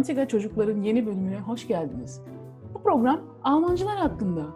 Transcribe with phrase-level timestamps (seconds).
[0.00, 2.20] Mantika Çocukların yeni bölümüne hoş geldiniz.
[2.74, 4.46] Bu program Almancılar hakkında.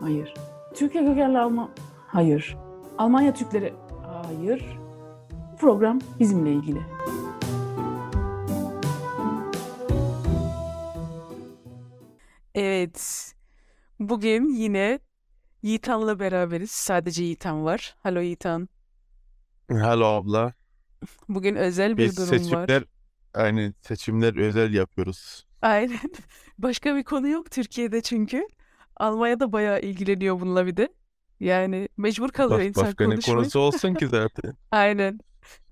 [0.00, 0.34] Hayır.
[0.74, 1.70] Türkiye kökenli Alman...
[2.06, 2.56] Hayır.
[2.98, 3.74] Almanya Türkleri...
[4.26, 4.78] Hayır.
[5.52, 6.80] Bu program bizimle ilgili.
[12.54, 13.32] Evet.
[14.00, 14.98] Bugün yine
[15.62, 16.70] Yiğitan'la beraberiz.
[16.70, 17.96] Sadece Yiğitan var.
[18.04, 18.68] Alo Yiğitan.
[19.68, 20.52] Hello abla.
[21.28, 22.84] Bugün özel bir Biz durum var.
[23.34, 25.46] Aynı seçimler özel yapıyoruz.
[25.62, 25.98] Aynen.
[26.58, 28.46] Başka bir konu yok Türkiye'de çünkü.
[28.96, 30.88] Almanya'da bayağı ilgileniyor bununla bir de.
[31.40, 33.36] Yani mecbur kalıyor Bak, insan başka konuşmaya.
[33.36, 34.54] konusu olsun ki zaten.
[34.70, 35.20] Aynen.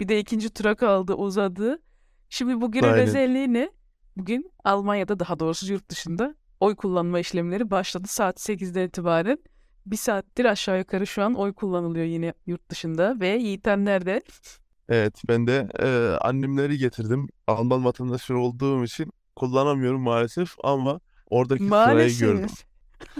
[0.01, 1.83] Bir de ikinci tura kaldı, uzadı.
[2.29, 2.99] Şimdi bugünün Aynen.
[2.99, 3.71] özelliği ne?
[4.17, 9.39] Bugün Almanya'da daha doğrusu yurt dışında oy kullanma işlemleri başladı saat 8'den itibaren.
[9.87, 14.23] Bir saattir aşağı yukarı şu an oy kullanılıyor yine yurt dışında ve Yiğiten nerede?
[14.91, 17.29] Evet ben de e, annemleri getirdim.
[17.47, 22.37] Alman vatandaşı olduğum için kullanamıyorum maalesef ama oradaki sırayı gördüm.
[22.37, 22.65] Maalesef.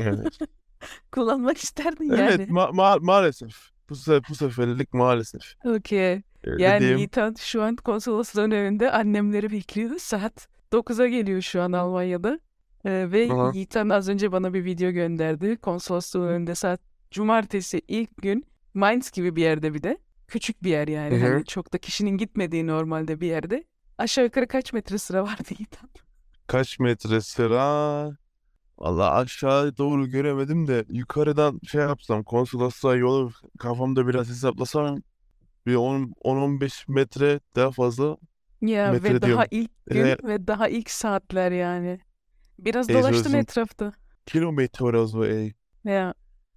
[0.01, 0.39] Evet,
[1.13, 2.51] Kullanmak isterdin evet yani.
[2.51, 3.57] ma- ma- maalesef.
[3.91, 5.43] Bu, se- bu seferlik maalesef.
[5.65, 6.23] Okey.
[6.45, 6.99] Öyle Yani diyeyim.
[6.99, 9.99] Yiğitan şu an konsolosluğun önünde annemleri bekliyor.
[9.99, 12.41] Saat 9'a geliyor şu an Almanya'da.
[12.85, 13.51] Ee, ve Aha.
[13.55, 15.57] Yiğitan az önce bana bir video gönderdi.
[15.57, 19.99] Konsolosluğun önünde saat cumartesi ilk gün Mainz gibi bir yerde bir de.
[20.31, 21.17] Küçük bir yer yani.
[21.17, 21.33] Hı hı.
[21.35, 23.65] Hani çok da kişinin gitmediği normalde bir yerde.
[23.99, 25.91] Aşağı yukarı kaç metre sıra vardı Yiğitan?
[26.47, 28.11] Kaç metre sıra?
[28.79, 35.03] Valla aşağı doğru göremedim de yukarıdan şey yapsam konsolosluğa yolu kafamda biraz hesaplasam
[35.67, 38.19] bir 10 10-15 metre daha fazla
[38.61, 39.49] Ya metre ve daha diyorum.
[39.51, 42.01] ilk gün Eğer ve daha ilk saatler yani.
[42.59, 43.93] Biraz dolaştın sözüm etrafta.
[44.27, 45.55] kilometre orası ey.
[45.85, 46.15] Ya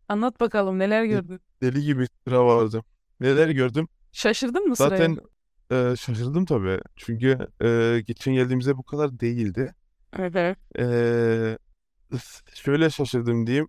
[0.09, 1.41] anlat bakalım neler gördün?
[1.61, 2.83] Deli gibi sıra vardı.
[3.23, 3.87] Neler gördüm?
[4.11, 4.89] Şaşırdın mı sıraya?
[4.97, 5.17] Zaten
[5.71, 6.79] e, şaşırdım tabii.
[6.95, 9.73] Çünkü e, geçen geldiğimizde bu kadar değildi.
[10.19, 10.57] Evet.
[10.79, 10.85] E,
[12.53, 13.67] şöyle şaşırdım diyeyim.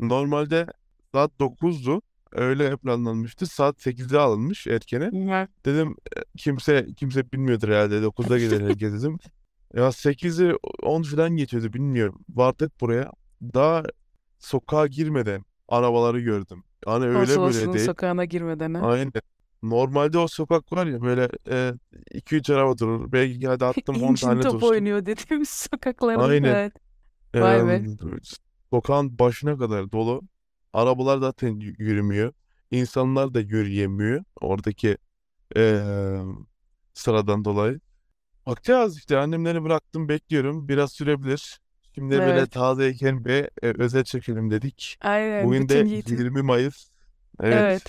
[0.00, 0.66] Normalde
[1.12, 2.02] saat 9'du.
[2.32, 3.46] Öyle planlanmıştı.
[3.46, 5.18] Saat 8'de alınmış erkene.
[5.18, 5.48] Ya.
[5.64, 7.94] Dedim e, kimse kimse bilmiyordur herhalde.
[7.98, 9.18] 9'da gelir herkes dedim.
[9.74, 12.24] Ya 8'i 10 falan geçiyordu bilmiyorum.
[12.28, 13.10] Vardık buraya.
[13.42, 13.82] Daha
[14.38, 16.64] sokağa girmeden arabaları gördüm.
[16.86, 17.86] Yani öyle böyle Konsolosluğun değil.
[17.86, 18.86] sokağına girmeden ha.
[18.86, 19.12] Aynen.
[19.62, 21.28] Normalde o sokak var ya böyle
[22.14, 23.12] 2-3 araba durur.
[23.12, 24.68] Belki hadi attım 10 İncin tane top dursun.
[24.68, 26.20] oynuyor dediğimiz sokakların.
[26.20, 26.44] Aynen.
[26.54, 26.72] Evet.
[27.34, 27.74] Vay be.
[27.74, 27.96] Em,
[28.70, 30.22] sokağın başına kadar dolu.
[30.72, 32.32] Arabalar zaten y- yürümüyor.
[32.70, 34.24] İnsanlar da yürüyemiyor.
[34.40, 34.98] Oradaki
[35.56, 36.36] em,
[36.94, 37.80] sıradan dolayı.
[38.46, 40.68] Bakacağız işte annemleri bıraktım bekliyorum.
[40.68, 41.60] Biraz sürebilir.
[41.94, 42.50] Şimdi böyle Evet.
[42.50, 44.98] tazeyken bir e, özel çekelim dedik.
[45.00, 45.44] Aynen.
[45.46, 46.16] Bugün de Bütün Yiğit'in.
[46.18, 46.88] 20 Mayıs.
[47.40, 47.84] Evet.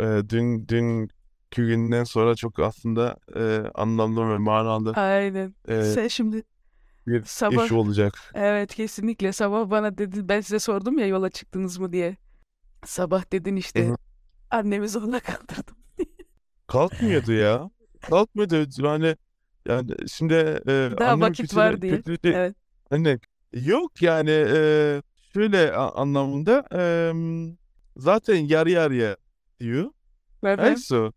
[0.00, 0.24] Evet.
[0.24, 5.54] e, dün dünkü günden sonra çok aslında e, anlamlı ve manalı Aynen.
[5.68, 6.42] e, Sen şimdi
[7.06, 8.34] bir sabah iş olacak.
[8.34, 12.16] evet kesinlikle sabah bana dedin ben size sordum ya yola çıktınız mı diye.
[12.84, 13.96] Sabah dedin işte hı.
[14.50, 15.76] annemi zorla kaldırdım.
[16.66, 17.70] Kalkmıyordu ya.
[18.00, 18.66] Kalkmıyordu.
[18.86, 19.16] Yani
[19.68, 20.34] yani şimdi
[20.68, 22.02] e, Daha annem vakit var diye.
[22.02, 22.56] kötü Evet.
[22.90, 23.18] hani
[23.64, 25.02] yok yani e,
[25.34, 26.80] şöyle a- anlamında e,
[27.96, 29.16] zaten yarı yarıya
[29.60, 29.90] diyor.
[30.44, 30.58] Evet.
[30.58, 31.12] Neyse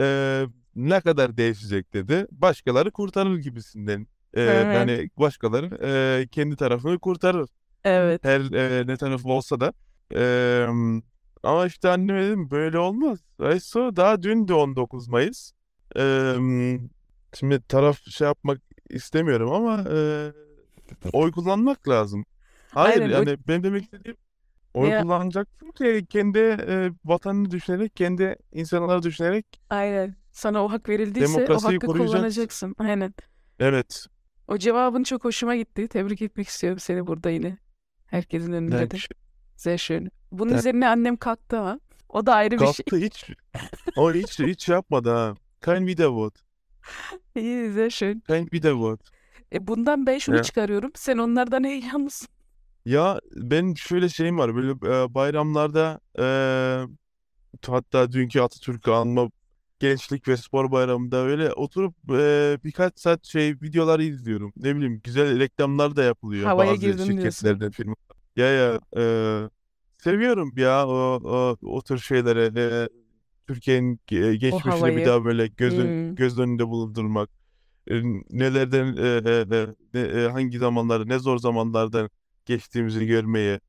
[0.00, 2.26] e, ne kadar değişecek dedi.
[2.32, 4.06] Başkaları kurtarır gibisinden.
[4.34, 4.74] E, Evet.
[4.76, 5.78] yani başkaları
[6.22, 7.48] e, kendi tarafını kurtarır.
[7.84, 8.24] Evet.
[8.24, 9.72] Her e, ne tarafı olsa da.
[10.14, 10.66] E,
[11.42, 13.18] ama işte anneme dedim böyle olmaz.
[13.40, 15.52] Neyse daha dün de 19 Mayıs.
[15.96, 16.34] E,
[17.34, 18.60] şimdi taraf şey yapmak
[18.90, 20.32] istemiyorum ama e,
[21.12, 22.24] oy kullanmak lazım.
[22.70, 23.12] Hayır Aynen.
[23.14, 24.16] Yani benim demek istediğim
[24.74, 30.16] oy ya, kullanacaksın ki kendi e, vatanını düşünerek, kendi insanları düşünerek aynen.
[30.32, 32.06] Sana o hak verildiyse o hakkı koruyacaksın.
[32.06, 32.74] kullanacaksın.
[32.78, 33.14] Aynen.
[33.58, 34.06] Evet.
[34.48, 35.88] O cevabın çok hoşuma gitti.
[35.88, 37.58] Tebrik etmek istiyorum seni burada yine.
[38.06, 38.80] Herkesin önünde de.
[38.80, 39.16] Dankeschön.
[39.56, 40.10] Sehr schön.
[40.32, 41.80] Bunun Dan- üzerine annem kalktı ama.
[42.08, 42.66] O da ayrı bir şey.
[42.66, 43.30] Kalktı hiç.
[43.96, 45.34] O hiç hiç yapmadı ha.
[45.64, 46.34] Kein Widerwort.
[47.36, 48.22] İyi, sehr schön.
[48.26, 49.00] Kein Widerwort.
[49.52, 50.40] E bundan ben şunu Ya.
[50.40, 50.92] çıkarıyorum.
[50.94, 52.28] Sen onlardan heyecanlısın.
[52.84, 54.70] Ya ben şöyle şeyim var böyle
[55.02, 56.24] e, bayramlarda e,
[57.66, 59.30] hatta dünkü Atatürk'ü anma
[59.80, 64.52] gençlik ve spor bayramında öyle oturup e, birkaç saat şey videoları izliyorum.
[64.56, 67.56] Ne bileyim güzel reklamlar da yapılıyor Havaya bazı girdin diyorsun.
[67.56, 67.94] şirketlerden firma.
[68.36, 69.02] Ya ya e,
[69.98, 70.92] seviyorum ya o,
[71.24, 72.88] o, o tür şeyleri e,
[73.48, 74.00] Türkiye'nin
[74.50, 75.04] O geçmişini bir havayı.
[75.04, 76.16] daha böyle göz, Hmm.
[76.16, 77.30] göz önünde bulundurmak.
[77.90, 79.06] E, nelerden e,
[79.94, 82.10] e, e, e, hangi zamanlarda ne zor zamanlardan
[82.46, 83.60] geçtiğimizi görmeyi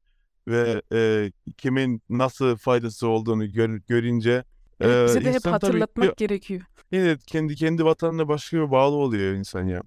[0.47, 4.43] ve e, kimin nasıl faydası olduğunu gör- görünce
[4.79, 6.61] Evet e, bize de hep insan tabii ki hatırlatmak gerekiyor.
[6.91, 9.81] yine kendi kendi vatanına başka bir bağlı oluyor insan ya.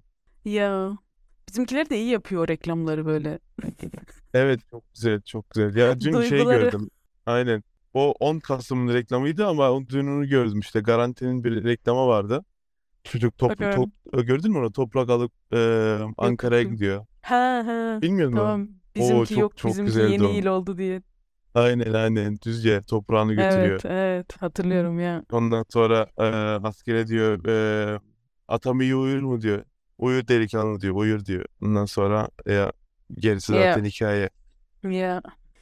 [0.45, 0.97] Ya
[1.49, 3.39] Bizimkiler de iyi yapıyor reklamları böyle.
[4.33, 5.75] Evet çok güzel çok güzel.
[5.75, 6.63] Ya dün şey Duyguları.
[6.63, 6.89] gördüm.
[7.25, 7.63] Aynen.
[7.93, 10.79] O 10 Kasım'ın reklamıydı ama o dün onu gördüm işte.
[10.79, 12.45] Garantinin bir reklama vardı.
[13.05, 13.91] Çocuk top, Bakıyorum.
[14.13, 14.71] top gördün mü onu?
[14.71, 16.71] Toprak alıp e, Ankara'ya yok.
[16.71, 17.05] gidiyor.
[17.21, 17.99] Ha ha.
[18.01, 18.41] Bilmiyor musun?
[18.43, 18.67] Tamam.
[18.95, 19.57] Bizimki çok- yok.
[19.57, 20.29] çok Bizimki güzeldi yeni o.
[20.29, 21.01] il oldu diye.
[21.53, 23.67] Aynen aynen düzce toprağını götürüyor.
[23.67, 24.41] Evet, evet.
[24.41, 25.23] Hatırlıyorum ya.
[25.31, 26.23] Ondan sonra e,
[26.67, 27.99] askere diyor e,
[28.47, 29.63] atam iyi uyur mu diyor.
[29.97, 30.95] Uyur delikanlı diyor.
[30.95, 31.45] Uyur diyor.
[31.63, 32.71] Ondan sonra ya
[33.19, 33.61] gerisi Ya.
[33.73, 34.29] zaten hikaye.
[34.83, 35.21] Ya.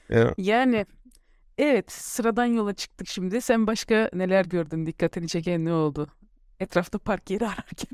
[0.10, 0.86] Ya, Yani
[1.58, 3.42] evet sıradan yola çıktık şimdi.
[3.42, 4.86] Sen başka neler gördün?
[4.86, 6.08] Dikkatini çeken ne oldu?
[6.64, 7.90] Etrafta park yeri ararken.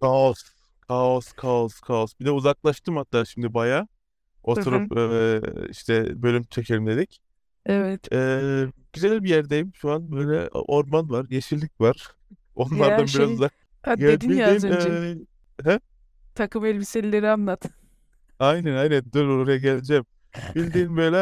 [0.00, 0.42] kaos.
[0.88, 2.12] Kaos, kaos, kaos.
[2.20, 3.88] Bir de uzaklaştım hatta şimdi baya.
[4.42, 5.40] Oturup e,
[5.70, 7.20] işte bölüm çekelim dedik.
[7.66, 8.12] Evet.
[8.12, 8.40] E,
[8.92, 10.12] güzel bir yerdeyim şu an.
[10.12, 12.08] Böyle orman var, yeşillik var.
[12.54, 13.52] Onlardan biraz şey, uzak.
[13.82, 15.20] Ha, Ya dedin ya az bildiğin, önce.
[15.72, 15.80] e,
[16.34, 17.64] Takım elbiselileri anlat.
[18.38, 20.04] Aynen aynen dur oraya geleceğim.
[20.54, 21.18] Bildiğin böyle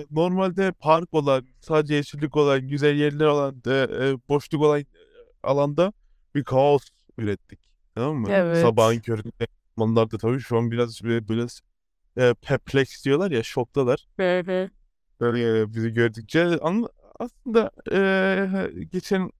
[0.00, 4.84] e, normalde park olan, sadece yeşillik olan, güzel yerler olan, e, e, boşluk olan
[5.42, 5.92] alanda
[6.34, 6.88] bir kaos
[7.18, 7.60] ürettik.
[7.94, 8.28] Tamam mı?
[8.30, 8.62] Evet.
[8.62, 9.46] Sabahın köründe.
[9.76, 11.46] Onlar da tabii şu an biraz böyle, böyle
[12.16, 14.06] e, perpleks diyorlar ya, şoktalar.
[15.20, 15.60] Böyle.
[15.60, 16.58] E, bizi gördükçe.
[17.18, 19.30] Aslında e, geçen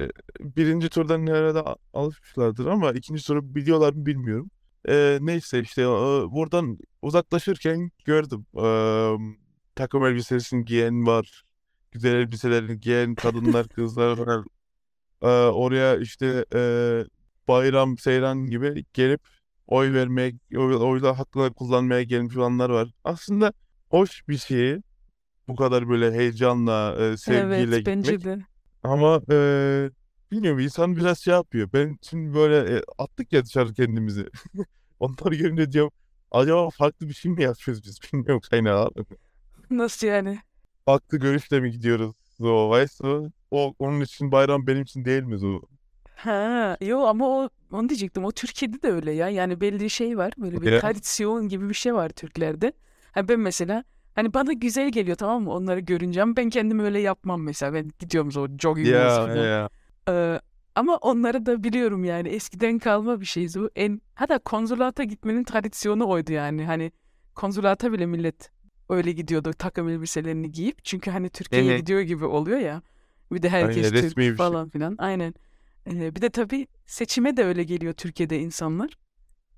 [0.00, 0.08] e,
[0.40, 1.62] birinci turdan herhalde
[1.94, 4.50] alışmışlardır ama ikinci turu biliyorlar mı bilmiyorum.
[4.88, 5.86] E, neyse işte e,
[6.30, 8.46] buradan uzaklaşırken gördüm.
[8.56, 8.66] E,
[9.74, 11.44] takım elbisesini giyen var.
[11.92, 14.46] Güzel elbiselerini giyen kadınlar, kızlar falan.
[15.24, 16.60] E, oraya işte e,
[17.48, 19.20] bayram, seyran gibi gelip
[19.66, 22.88] oy vermeye, oy, oyla haklarını kullanmaya gelmiş olanlar var.
[23.04, 23.52] Aslında
[23.90, 24.78] hoş bir şey.
[25.48, 27.86] Bu kadar böyle heyecanla, e, sevgiyle Evet gitmek.
[27.86, 28.38] bence de.
[28.84, 29.90] Ama eee
[30.32, 31.68] bilmiyorum insan biraz şey yapıyor.
[31.72, 34.28] Ben şimdi böyle e, attık ya dışarı kendimizi.
[35.00, 35.92] Onları görünce diyorum
[36.30, 38.90] acaba farklı bir şey mi yapıyoruz biz bilmiyorum kaynağı.
[39.70, 40.38] Nasıl yani?
[40.84, 42.14] Farklı görüşle mi gidiyoruz?
[42.40, 43.32] O, weißt du?
[43.54, 45.60] O, onun için bayram benim için değil mi o?
[46.16, 48.24] Ha, yo ama o onu diyecektim.
[48.24, 49.28] O Türkiye'de de öyle ya.
[49.28, 50.32] Yani belli şey var.
[50.38, 50.80] Böyle bir Ya.
[50.80, 52.72] tradisyon gibi bir şey var Türklerde.
[53.12, 53.84] Ha ben mesela
[54.14, 55.52] hani bana güzel geliyor tamam mı?
[55.52, 57.74] Onları görünce ama ben kendim öyle yapmam mesela.
[57.74, 59.36] Ben gidiyorum o jogging Ya falan.
[59.36, 59.68] ya.
[60.08, 60.40] Ee,
[60.74, 63.70] ama onları da biliyorum yani eskiden kalma bir şey bu.
[63.76, 66.64] En hatta konsolata gitmenin tradisyonu oydu yani.
[66.64, 66.92] Hani
[67.34, 68.50] konsolata bile millet
[68.88, 70.84] öyle gidiyordu takım elbiselerini giyip.
[70.84, 71.80] Çünkü hani Türkiye'ye Evet.
[71.80, 72.82] gidiyor gibi oluyor ya.
[73.34, 74.34] Bir de herkes Aynen, Türk şey.
[74.34, 74.94] falan filan.
[74.98, 75.34] Aynen.
[75.86, 78.98] Ee, bir de tabii seçime de öyle geliyor Türkiye'de insanlar.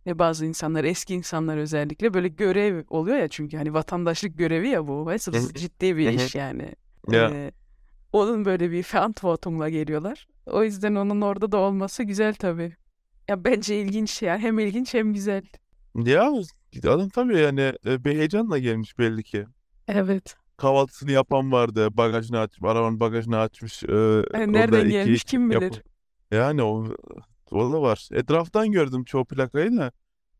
[0.07, 4.89] Ve bazı insanlar, eski insanlar özellikle böyle görev oluyor ya çünkü hani vatandaşlık görevi ya
[4.89, 5.11] bu.
[5.55, 6.73] Ciddi bir iş yani.
[7.11, 7.31] Ya.
[7.31, 7.53] Ee,
[8.13, 10.29] onun böyle bir Verantwortung'la geliyorlar.
[10.47, 12.73] O yüzden onun orada da olması güzel tabii.
[13.29, 14.39] Ya bence ilginç ya.
[14.39, 15.43] Hem ilginç hem güzel.
[16.05, 16.33] Ya
[16.83, 19.47] adam tabii yani bir heyecanla gelmiş belli ki.
[19.89, 20.37] Evet.
[20.57, 21.97] Kahvaltısını yapan vardı.
[21.97, 23.83] Bagajını açmış, arabanın bagajını açmış.
[23.85, 25.83] e, orada nereden iki gelmiş kim yap- bilir.
[26.31, 26.85] Yani o,
[27.51, 28.09] o da var.
[28.13, 29.93] Etraftan gördüm çoğu plakayı da.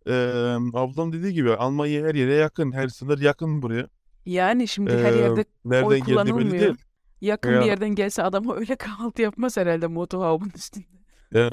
[0.09, 2.73] Ee, ablam dediği gibi Almanya her yere yakın.
[2.73, 3.89] Her sınır yakın buraya.
[4.27, 6.61] Yani şimdi her Ee, yerde nereden oy geldiği belli kullanılmıyor.
[6.61, 6.75] değil.
[7.21, 7.61] yakın Ya.
[7.61, 10.87] bir yerden gelse adam öyle kahvaltı yapmaz herhalde motorhauben üstünde.
[11.33, 11.51] Ya.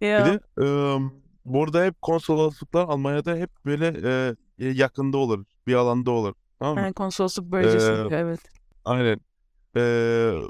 [0.00, 0.26] Ya.
[0.26, 0.66] Bir de e,
[1.44, 3.94] burada hep konsolosluklar Almanya'da hep böyle
[4.58, 5.44] e, yakında olur.
[5.66, 6.34] Bir alanda olur.
[6.58, 6.80] Tamam mı?
[6.80, 8.40] Ha, konsolosluk bölgesinde Ee, evet.
[8.84, 9.20] Aynen.
[9.76, 9.80] Ee,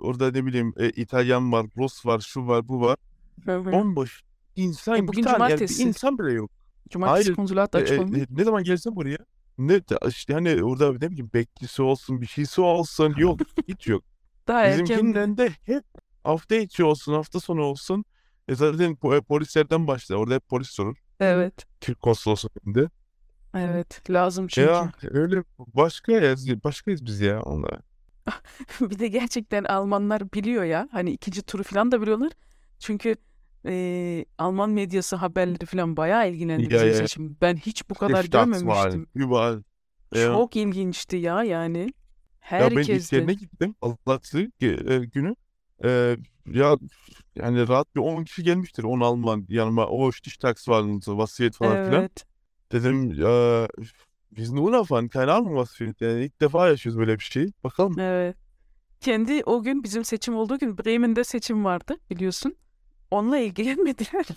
[0.00, 2.96] orada ne bileyim e, İtalyan var, Rus var, şu var, bu var.
[3.44, 3.72] Hı hı.
[3.72, 4.22] Bomboş.
[4.56, 5.82] İnsan E, bir bugün tane yani bir cumartesi.
[5.82, 6.50] insan bile yok.
[6.90, 7.36] Cumartesi hayır.
[7.36, 8.26] konsulat E, açık e, olmuyor.
[8.30, 9.18] ne zaman gelsem buraya
[9.58, 14.04] ne işte hani orada ne bileyim bekçisi olsun bir şeysi olsun yok hiç yok.
[14.48, 14.84] Daha erken.
[14.84, 15.84] Bizimkinden de hep
[16.24, 18.04] hafta içi olsun hafta sonu olsun.
[18.48, 20.16] E zaten po- e, polislerden başlar.
[20.16, 20.96] Orada hep polis sorur.
[21.20, 21.66] Evet.
[21.80, 22.90] Türk konsolosluğunda.
[23.54, 24.10] Evet.
[24.10, 24.68] Lazım çünkü.
[24.68, 27.80] Ya öyle başka ya başkayız biz ya onlar.
[28.80, 30.88] Bir de gerçekten Almanlar biliyor ya.
[30.92, 32.32] Hani ikinci turu falan da biliyorlar.
[32.78, 33.16] Çünkü
[33.64, 36.94] eee, Alman medyası haberleri falan bayağı ilgilendi Ya, bizim ya.
[36.94, 37.36] seçim.
[37.40, 39.06] Ben hiç bu kadar Staatswahlen, görmemiştim.
[39.14, 39.62] Überall.
[40.14, 40.22] Ya.
[40.26, 41.78] Çok ilginçti ya yani.
[41.78, 43.16] Ya ben ilk Herkes de.
[43.16, 43.74] yerine gittim.
[43.82, 44.50] Allah'sı
[45.12, 45.36] günü.
[45.84, 46.76] Ee, ya
[47.34, 48.84] yani rahat bir 10 kişi gelmiştir.
[48.84, 49.86] 10 Alman yanıma.
[49.86, 52.00] O işte so vasiyet falan filan.
[52.00, 52.24] Evet.
[52.72, 53.68] Dedim ya
[54.32, 55.80] biz ne unafahren, keine Ahnung was.
[56.00, 57.52] Yani ilk defa yaşıyoruz böyle bir şey.
[57.64, 57.98] Bakalım.
[57.98, 58.36] Evet.
[59.00, 62.56] Kendi o gün bizim seçim olduğu gün Bremen'de seçim vardı biliyorsun.
[63.10, 64.26] Onunla ilgilenmediler.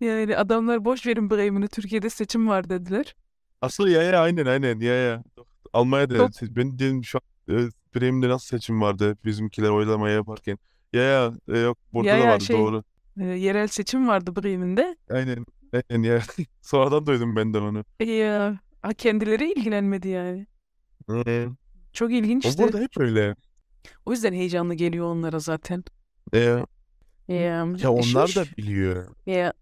[0.00, 3.16] Yani adamlar boş verin Bremen'i Türkiye'de seçim var dediler.
[3.62, 5.24] Asıl ya ya aynen aynen ya ya.
[5.72, 7.18] Almanya'da ben dedim şu
[7.48, 10.58] an e, Bremen'de nasıl seçim vardı bizimkiler oylamaya yaparken.
[10.92, 12.82] Ya ya e, yok burada Ya da ya, vardı şey- doğru.
[13.20, 14.96] Ee, yerel seçim vardı Bremen'de.
[15.10, 15.46] Aynen.
[15.90, 16.22] Aynen ya.
[16.62, 17.84] Sonradan duydum ben de onu.
[18.00, 20.46] Ya ha, kendileri ilgilenmedi yani.
[21.08, 21.24] Hı.
[21.92, 22.62] Çok ilginç O işte.
[22.62, 23.36] burada hep öyle.
[24.06, 25.84] O yüzden heyecanlı geliyor onlara zaten.
[26.34, 26.38] Ee,
[27.28, 29.14] Ya, ya onlar da biliyor.
[29.26, 29.52] Ya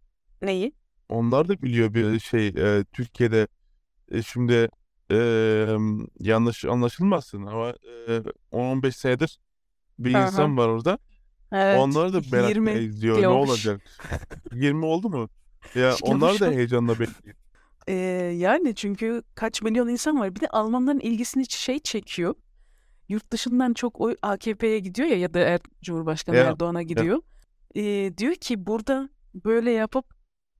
[0.43, 0.73] neyi?
[1.09, 3.49] Onlar da biliyor bir şey e, Türkiye'de
[4.13, 4.69] e, şimdi
[5.11, 5.17] e,
[6.21, 7.69] yanlış anlaşılmasın ama
[8.09, 9.39] e, 10-15 senedir
[9.99, 10.27] bir Aha.
[10.27, 10.99] insan var orada.
[11.53, 11.79] Evet.
[11.81, 13.51] Onlar da merakla 20 izliyor ne diyormuş.
[13.51, 13.81] olacak.
[14.53, 15.29] 20 oldu mu?
[15.75, 17.37] Ya onlar da heyecanla bekliyor.
[17.89, 17.95] Ee,
[18.37, 20.35] yani çünkü kaç milyon insan var.
[20.35, 22.35] Bir de Almanların ilgisini şey çekiyor.
[23.09, 27.23] Yurt dışından çok oy AKP'ye gidiyor ya ya da er, Cumhurbaşkanı Ya, Erdoğan'a gidiyor.
[27.77, 29.09] Ee, diyor ki burada
[29.45, 30.05] böyle yapıp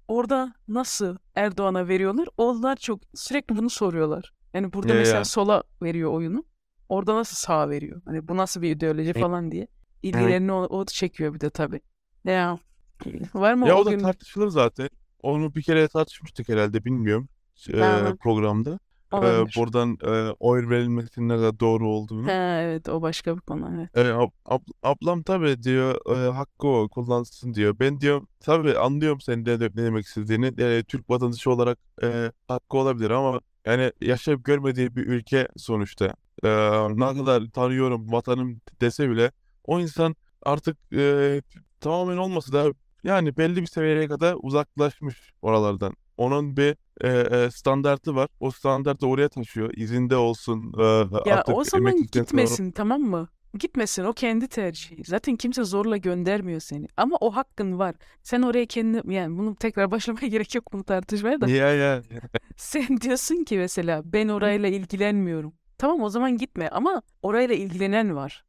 [0.09, 2.29] orada nasıl Erdoğan'a veriyorlar?
[2.37, 4.33] Onlar çok sürekli bunu soruyorlar.
[4.55, 5.25] Yani burada Ya, mesela ya.
[5.25, 6.45] sola veriyor oyunu.
[6.89, 8.03] Orada nasıl sağa veriyor?
[8.05, 9.67] Hani bu nasıl bir ideoloji falan diye.
[10.03, 11.81] İlgilerini o, o çekiyor bir de tabii.
[12.25, 12.59] Ya
[13.35, 13.99] var mı Ya o o da gün?
[13.99, 14.89] tartışılır zaten.
[15.23, 17.29] Onu bir kere tartışmıştık herhalde bilmiyorum
[17.69, 17.73] e,
[18.21, 18.79] programda.
[19.13, 19.55] E, Olabilir.
[19.57, 22.27] buradan e, oy verilmesinin ne kadar doğru olduğunu.
[22.27, 23.71] Ha, evet o başka bir konu.
[23.95, 24.07] Evet.
[24.07, 27.77] E, ab- ab- ablam tabii diyor e, hakkı o kullansın diyor.
[27.81, 30.53] Ben diyorum tabii anlıyorum senin de ne demek istediğini.
[30.59, 36.15] Yani Türk vatandaşı olarak e, hakkı olabilir ama yani yaşayıp görmediği bir ülke sonuçta.
[36.45, 36.49] E,
[36.97, 39.33] ne kadar tanıyorum vatanım dese bile
[39.65, 41.43] o insan artık e,
[41.81, 42.73] tamamen olmasa da
[43.05, 45.95] yani belli bir seviyeye kadar uzaklaşmış oralardan.
[46.17, 47.09] Onun bir e,
[47.47, 48.29] e, standartı var.
[48.41, 49.73] O standartı oraya taşıyor.
[49.77, 50.73] İzinde olsun.
[50.81, 50.85] e,
[51.25, 53.29] Ya artık o zaman emeklilikten sonra gitmesin tamam mı?
[53.59, 55.05] Gitmesin o kendi tercihi.
[55.05, 56.87] Zaten kimse zorla göndermiyor seni.
[56.97, 57.95] Ama o hakkın var.
[58.23, 61.47] Sen oraya kendi yani bunu tekrar başlamaya gerek yok bunu tartışmaya da.
[61.47, 62.03] Ya ya.
[62.57, 65.55] Sen diyorsun ki mesela ben orayla ilgilenmiyorum.
[65.79, 68.45] Tamam o zaman gitme ama orayla ilgilenen var.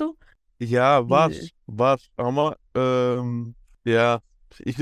[0.00, 0.16] Du?
[0.60, 3.54] Ya var Ee, var ama ım,
[3.88, 4.20] ya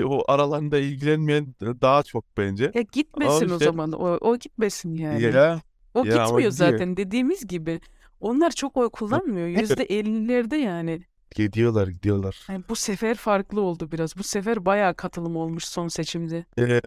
[0.05, 2.65] o aralarında ilgilenmeyen daha çok bence.
[2.75, 3.93] Ya Ama gitmesin o işte zaman.
[3.93, 5.23] O, o gitmesin yani.
[5.35, 5.61] ya
[5.95, 6.73] O ya ama gitmiyor gidiyor.
[6.73, 7.81] zaten dediğimiz gibi.
[8.21, 9.47] Onlar çok oy kullanmıyor.
[9.49, 11.03] Yüzde ellilerde yani.
[11.35, 12.47] Gidiyorlar gidiyorlar.
[12.49, 14.17] Yani bu sefer farklı oldu biraz.
[14.17, 16.45] Bu sefer bayağı katılım olmuş son seçimde.
[16.59, 16.81] Ee,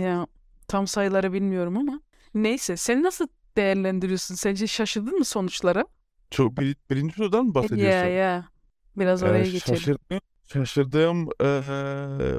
[0.00, 0.26] Ya
[0.68, 2.00] tam sayıları bilmiyorum ama.
[2.34, 4.34] Neyse sen nasıl değerlendiriyorsun?
[4.34, 5.84] Sence şaşırdın mı sonuçlara?
[6.30, 8.08] çok bir, birinci turdan mı Ya bahsediyorsun?
[8.08, 8.48] ya.
[8.96, 9.78] Biraz Ee, oraya geçelim.
[9.80, 10.20] şaşırdığım
[10.52, 12.36] şaşırdığım eee,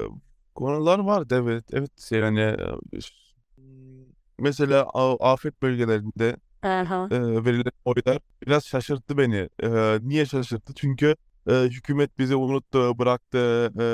[0.54, 2.40] konular vardı evet evet yani
[2.92, 3.14] e, ş-
[4.38, 7.08] mesela a- afet bölgelerinde Aha.
[7.10, 9.48] e, verilen oylar biraz şaşırttı beni.
[9.62, 10.74] E, niye şaşırttı?
[10.74, 11.16] Çünkü
[11.50, 13.38] e, hükümet bizi unuttu, bıraktı,
[13.80, 13.86] e,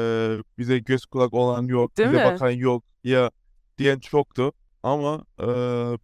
[0.58, 2.24] bize göz kulak olan yok, Değil bize mi?
[2.24, 3.30] bakan yok ya
[3.78, 4.52] diyen çoktu.
[4.82, 5.44] Ama e,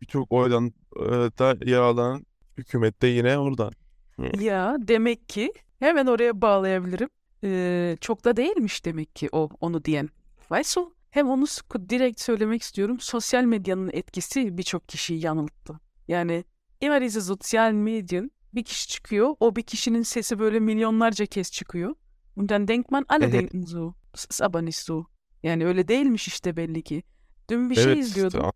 [0.03, 1.03] birçok oydan e,
[1.39, 2.27] da yer alan
[2.59, 3.73] hükümet de yine oradan.
[4.21, 4.43] Hı.
[4.43, 7.09] Ya demek ki hemen oraya bağlayabilirim.
[7.45, 10.09] Ee, çok da değilmiş demek ki o onu diyen.
[10.51, 10.93] Du?
[11.11, 11.45] Hem onu
[11.89, 13.01] direkt söylemek istiyorum.
[13.01, 15.81] Sosyal medyanın etkisi birçok kişiyi yanılttı.
[16.09, 16.45] Yani
[16.81, 19.35] immer diese sozialen Medien bir kişi çıkıyor.
[19.41, 21.95] O bir kişinin sesi böyle milyonlarca kez çıkıyor.
[22.37, 23.35] Und dann denkt man alle Evet.
[23.35, 23.95] denken so.
[24.15, 25.05] Das ist aber nicht so.
[25.43, 27.03] Yani öyle değilmiş işte belli ki.
[27.51, 28.41] Dün bir şey Evet izliyordum.
[28.41, 28.51] işte.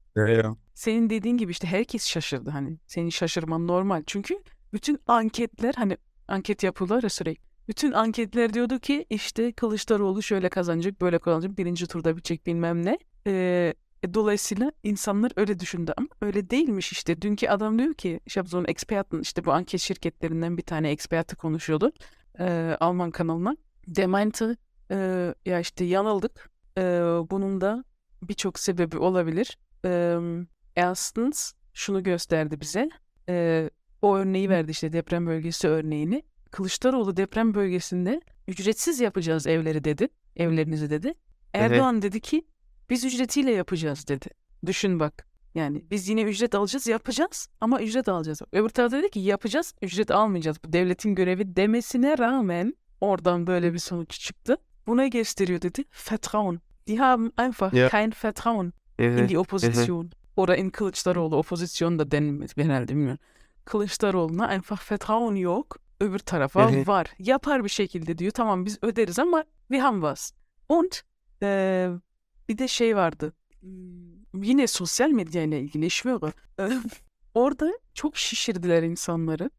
[0.75, 2.79] Senin dediğin gibi işte herkes şaşırdı hani.
[2.87, 4.03] Senin şaşırman normal.
[4.07, 5.97] Çünkü bütün anketler hani
[6.29, 7.54] anket yapıyorlar ya sürekli.
[7.69, 12.99] Bütün anketler diyordu ki işte Kılıçdaroğlu şöyle kazanacak, böyle kazanacak, birinci turda bitecek bilmem ne.
[13.27, 17.23] Ee, e, dolayısıyla insanlar öyle düşündü ama öyle değilmiş işte.
[17.23, 21.93] Dünkü adam diyor ki, einen Experten, işte bu anket şirketlerinden bir tane eksperti konuşuyordu
[22.39, 23.57] ee, Alman kanalına.
[23.87, 24.57] Der meinte,
[24.91, 26.51] e, ya işte yanıldık.
[26.79, 26.83] Ee,
[27.31, 27.85] bunun da
[28.23, 29.59] birçok sebebi olabilir.
[29.85, 30.19] Ee,
[30.77, 32.91] erstens şunu gösterdi bize.
[33.29, 33.71] Ee,
[34.03, 36.23] o örneği verdi işte deprem bölgesi örneğini.
[36.55, 40.09] Kılıçdaroğlu deprem bölgesinde ücretsiz yapacağız evleri dedi.
[40.37, 41.15] Evlerinizi dedi.
[41.53, 42.45] Erdoğan dedi ki
[42.91, 44.27] biz ücretiyle yapacağız dedi.
[44.67, 45.27] Düşün bak.
[45.55, 48.43] Yani biz yine ücret alacağız yapacağız ama ücret alacağız.
[48.53, 50.57] Öbür tarafta dedi ki yapacağız ücret almayacağız.
[50.65, 54.57] Bu devletin görevi demesine rağmen oradan böyle bir sonuç çıktı.
[54.87, 55.85] Bu ne gösteriyor dedi?
[56.11, 56.61] Vertrauen.
[56.87, 57.89] Die haben einfach Ja.
[57.89, 60.11] kein Vertrauen in die Opposition.
[60.37, 61.37] Oder in Kılıçdaroğlu.
[61.37, 63.19] Opposition da denilmez herhalde bilmiyorum.
[63.65, 65.84] Kılıçdaroğlu'na einfach Vertrauen yok.
[66.01, 66.87] Öbür tarafa Mhm.
[66.87, 67.07] var.
[67.19, 68.31] Yapar bir şekilde diyor.
[68.33, 70.33] Tamam biz öderiz ama wir haben was.
[70.69, 70.93] Und
[71.43, 71.91] eee,
[72.49, 73.33] bir de şey vardı.
[73.61, 75.85] Hmm, Yine sosyal medya ile ilgili.
[75.87, 75.89] Eee,
[77.35, 79.51] Orada çok şişirdiler insanları.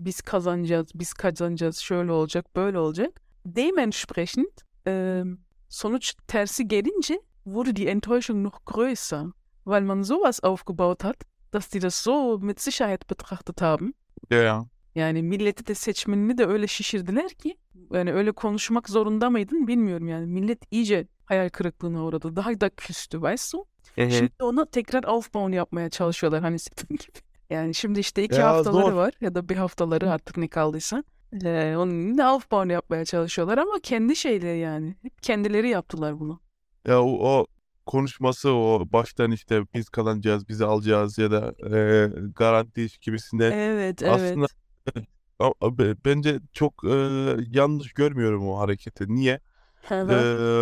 [0.00, 3.20] Biz kazanacağız, biz kazanacağız, şöyle olacak, böyle olacak.
[3.46, 4.46] Dementsprechend
[4.86, 5.24] eee,
[5.68, 9.26] sonuç tersi gelince wurde die Enttäuschung noch größer,
[9.64, 11.16] weil man sowas aufgebaut hat,
[11.52, 13.94] dass die das so mit Sicherheit betrachtet haben.
[14.30, 14.66] Ya, ya.
[14.94, 17.56] Yani milleti de seçmenini de öyle şişirdiler ki
[17.92, 20.26] yani öyle konuşmak zorunda mıydın bilmiyorum yani.
[20.26, 22.36] Millet iyice hayal kırıklığına uğradı.
[22.36, 23.64] Daha da küstü weißt du?
[23.96, 27.18] Şimdi onu tekrar aufbauen yapmaya çalışıyorlar hani senin gibi.
[27.50, 28.92] Yani şimdi işte iki Ya haftaları zor.
[28.92, 31.04] var ya da bir haftaları artık ne kaldıysa.
[31.44, 34.96] Ee, onun yine aufbauen yapmaya çalışıyorlar ama kendi şeyleri yani.
[35.02, 36.40] Hep kendileri yaptılar bunu.
[36.86, 37.46] Ya o, o
[37.86, 44.18] konuşması o baştan işte biz kazanacağız, bizi alacağız ya da e, garanti gibisinde Evet, aslında
[44.40, 44.50] evet.
[44.50, 44.61] a-
[45.78, 46.90] be- bence çok e,
[47.50, 49.14] yanlış görmüyorum o hareketi.
[49.14, 49.40] Niye?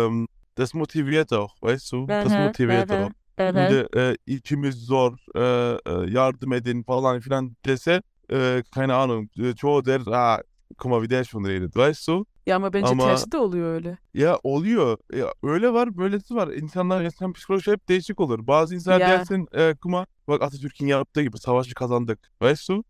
[0.09, 2.07] Ähm, das motiviert auch, weißt du?
[2.07, 3.11] Das motiviert auch.
[3.39, 8.01] Şimdi e, içimiz zor, e, e, yardım edin falan filan dese,
[8.31, 12.25] e, keine Ahnung, e, çoğu der, ah, guck mal, wie der schon redet, weißt du?
[12.47, 13.97] Ya ama bence Ama tersi de oluyor öyle.
[14.13, 16.47] ya oluyor, ya öyle var, böylesi var.
[16.47, 18.47] İnsanlar, insan psikolojisi hep değişik olur.
[18.47, 19.07] Bazı insanlar Ya.
[19.07, 22.83] dersin, e, mal, bak Atatürk'ün yaptığı gibi savaşı kazandık, weißt du?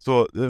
[0.00, 0.42] So, e,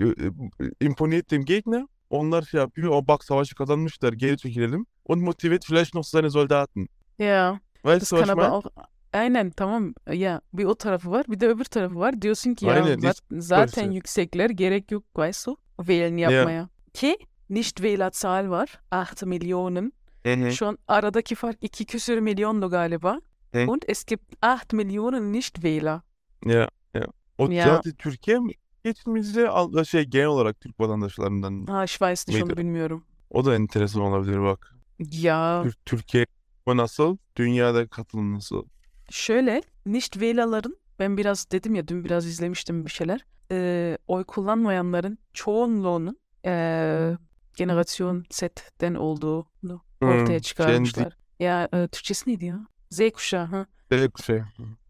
[0.00, 1.84] e, imponiert dem Gegner.
[2.10, 2.90] Onlar şey yapıyor.
[2.92, 4.12] O bak savaşı kazanmışlar.
[4.12, 4.86] Geri çekilelim.
[5.04, 6.86] Und motiviert vielleicht noch seine Soldaten.
[7.18, 7.60] Ya.
[7.84, 8.54] Weißt Das du, was kann ich aber meine?
[8.54, 8.66] auch
[9.12, 12.22] Aynen tamam ya bir o tarafı var bir de öbür tarafı var.
[12.22, 13.94] Diyorsun ki ya Aynen, zat- hiç zaten böylesi.
[13.96, 16.30] yüksekler gerek yok weißt du wählen Ja.
[16.30, 16.68] yapmaya.
[16.94, 17.16] Ki
[17.50, 19.92] nicht Wählerzahl var 8 Millionen.
[20.26, 20.52] Hı.
[20.52, 23.20] Şu an aradaki fark 2 küsür milyondu galiba.
[23.54, 23.66] Hı.
[23.70, 26.00] Und es gibt 8 Millionen nicht Wähler.
[26.46, 27.06] Ya, ya.
[27.38, 27.64] O Ya.
[27.64, 28.52] zaten Türkiye mi?
[28.84, 32.60] Geçimizde al- şey genel olarak Türk vatandaşlarından Ha weiß nicht onu mıydı?
[32.60, 33.04] bilmiyorum.
[33.30, 34.74] O da enteresan olabilir bak.
[34.98, 36.26] Ya Tür- Türkiye
[36.66, 37.16] bu nasıl?
[37.36, 38.64] Dünyada katılım nasıl?
[39.10, 43.24] şöyle nicht Wähler'ların ben biraz dedim ya dün biraz izlemiştim bir şeyler.
[43.50, 47.16] Ee, oy kullanmayanların çoğunluğunun ee,
[47.56, 51.16] Generasyon Z'den olduğunu ortaya çıkarmışlar.
[51.40, 52.66] Ya e, Türkçesi neydi ya?
[52.90, 53.44] Z kuşağı.
[53.46, 53.66] Ha.
[53.92, 54.40] şey, şey.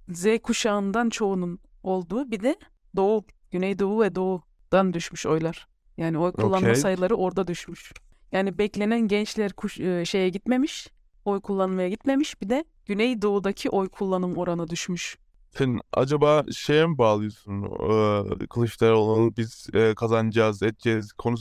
[0.08, 2.56] Z kuşağından çoğunun olduğu bir de
[2.96, 5.68] Doğu, Güneydoğu ve Doğu'dan düşmüş oylar.
[5.96, 6.74] Yani oy kullanma Okey.
[6.74, 7.92] sayıları orada düşmüş.
[8.32, 10.88] Yani beklenen gençler kuş, e, şeye gitmemiş,
[11.24, 12.42] oy kullanmaya gitmemiş.
[12.42, 15.18] Bir de Güneydoğu'daki oy kullanım oranı düşmüş.
[15.58, 17.62] Sen acaba şeye mi bağlıyorsun?
[17.62, 21.40] Ee, Kılıçdaroğlu'nun biz e, kazanacağız, edeceğiz konuş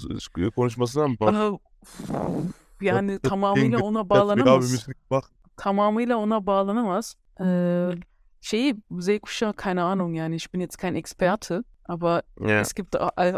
[0.56, 1.34] konuşmasına mı bak?
[1.34, 1.52] Aa,
[2.82, 4.88] yani tamamıyla ona bağlanamaz.
[5.58, 7.16] Tamamıyla ona bağlanamaz.
[7.42, 7.90] Ee,
[8.44, 12.60] şeyi Z kuşağı keine Ahnung yani ich bin jetzt kein Experte, aber Ya.
[12.62, 12.96] Es gibt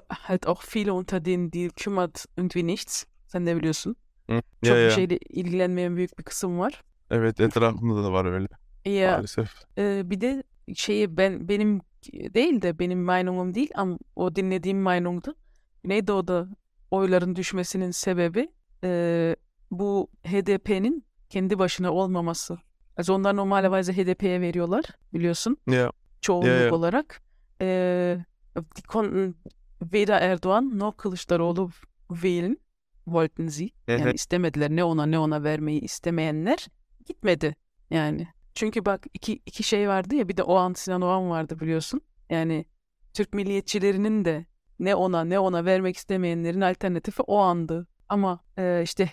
[0.09, 3.05] halt auch viele unter denen, die kümmert irgendwie nichts.
[3.27, 3.95] Sen de biliyorsun.
[4.29, 4.41] Hı.
[4.63, 6.83] Çok Ya bir şeyle ilgilenmeyen büyük bir kısım var.
[7.11, 8.47] Evet etrafımda da var öyle
[8.85, 9.51] Ya maalesef.
[9.77, 10.43] e, bir de
[10.75, 11.81] şeyi ben benim
[12.13, 15.35] değil de benim Meinungum değil ama o dinlediğim Meinung'du.
[15.83, 16.47] Güneydoğu'da
[16.91, 18.47] oyların düşmesinin sebebi
[18.83, 19.35] e,
[19.71, 22.57] bu HDP'nin kendi başına olmaması.
[22.97, 25.57] Also onlar normalerweise HDP'ye veriyorlar biliyorsun.
[25.67, 25.91] Ya.
[26.21, 26.73] çoğunluk Ja, ja.
[26.75, 27.21] olarak.
[27.61, 29.35] Eee die konnten
[29.79, 31.69] weder Erdoğan noch Kılıçdaroğlu
[32.09, 32.57] wählen,
[33.05, 33.69] wollten sie.
[33.87, 36.67] Yani istemediler ne ona ne ona vermeyi istemeyenler
[37.05, 37.55] gitmedi
[37.89, 38.27] yani.
[38.55, 42.01] Çünkü bak iki, iki şey vardı ya bir de o an Sinan Oğan vardı biliyorsun.
[42.29, 42.65] Yani
[43.13, 44.45] Türk milliyetçilerinin de
[44.79, 47.87] ne ona ne ona vermek istemeyenlerin alternatifi o andı.
[48.09, 49.09] Ama eee, işte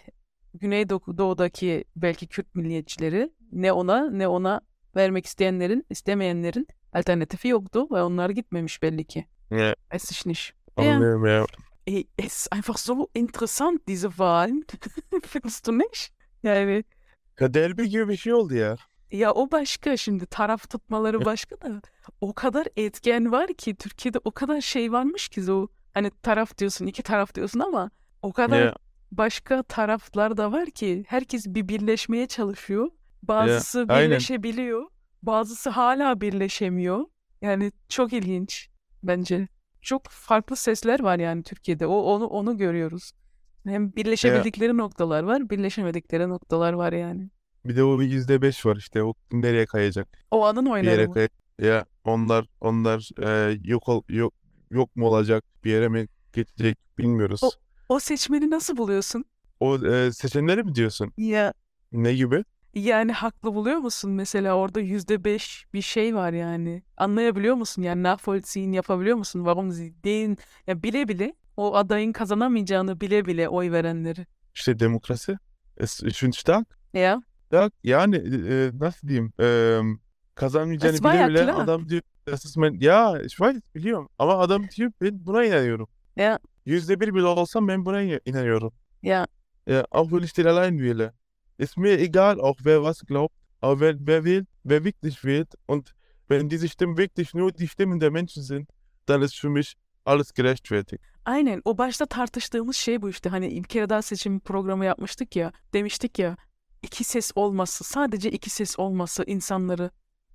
[0.55, 4.61] Güneydoğu'daki belki Kürt milliyetçileri ne ona ne ona
[4.97, 9.27] vermek isteyenlerin, istemeyenlerin alternatifi yoktu ve onlar gitmemiş belli ki.
[9.51, 9.75] Ya.
[9.91, 10.53] Es ist nicht.
[10.79, 11.47] Ja, Anlıyorum ya.
[11.87, 14.65] ey, es ist einfach so interessant diese Wahlen.
[15.27, 16.09] Findest du nicht?
[16.43, 16.85] Yani
[17.41, 18.77] Ya derbi gibi bir şey oldu ya.
[19.11, 21.83] ya o başka şimdi taraf tutmaları başka da
[22.21, 26.87] o kadar etken var ki Türkiye'de o kadar şey varmış ki o hani taraf diyorsun
[26.87, 27.91] iki taraf diyorsun ama
[28.23, 28.75] o kadar Ya.
[29.13, 32.89] Başka taraflar da var ki herkes bir birleşmeye çalışıyor.
[33.23, 34.11] Bazısı aynen.
[34.11, 34.87] birleşebiliyor,
[35.23, 37.05] bazısı hala birleşemiyor.
[37.43, 38.69] Yani çok ilginç
[39.03, 39.49] bence.
[39.83, 41.87] Çok farklı sesler var yani Türkiye'de.
[41.87, 43.13] O onu onu görüyoruz.
[43.67, 47.31] Hem birleşebildikleri noktalar var, birleşemedikleri noktalar var yani.
[47.65, 49.03] Bir de o bir yüzde beş var işte.
[49.03, 50.09] O nereye kayacak?
[50.31, 51.13] O anın yere bu.
[51.13, 54.35] kay Ya onlar onlar e, yok ol yok
[54.71, 55.45] yok mu olacak?
[55.65, 57.41] Bir yere mi geçecek bilmiyoruz.
[57.43, 57.62] O-
[57.93, 59.25] O seçmeni nasıl buluyorsun?
[59.61, 61.13] O e, seçenleri mi diyorsun?
[61.17, 61.53] Ya
[61.93, 62.45] Ne gibi?
[62.75, 66.83] yani haklı buluyor musun mesela orada yüzde beş bir şey var yani.
[66.97, 67.83] Anlayabiliyor musun?
[67.83, 69.39] Yani nachvollziehen yapabiliyor musun?
[69.39, 74.27] Warum sie den ya bile bile o adayın kazanamayacağını bile bile oy verenleri.
[74.55, 75.39] İşte demokrasi.
[75.77, 76.79] Es ist stark.
[76.95, 79.33] Ya Ya yani e, nasıl diyeyim?
[79.41, 79.79] E,
[80.35, 81.63] kazanmayacağını Es war bile ja bile klar.
[81.65, 82.03] adam diyor.
[82.27, 84.09] Das ist mein, ya ich weiß biliyorum.
[84.19, 85.89] Ama adam diyor ben buna inanıyorum.
[86.17, 88.73] ya Yüzde bir bile olsam ben buna in- inanıyorum.
[89.03, 89.27] ya
[89.67, 91.13] Ja, auch wenn ich den allein wähle.
[91.59, 93.35] Ist mir egal, auch wer was glaubt.
[93.63, 95.95] Aber wer, wer wählt, wer wirklich wählt und
[96.31, 98.69] wenn diese Stimmen wirklich nur die Stimmen der Menschen sind,
[99.07, 101.03] dann ist für mich alles gerechtfertigt.
[101.25, 103.29] aynen o başta tartıştığımız şey bu işte.
[103.31, 105.53] Hani bir kere daha seçim programı yapmıştık ya.
[105.75, 106.37] Demiştik ya
[106.83, 109.91] iki ses olması, sadece iki ses olması, insanları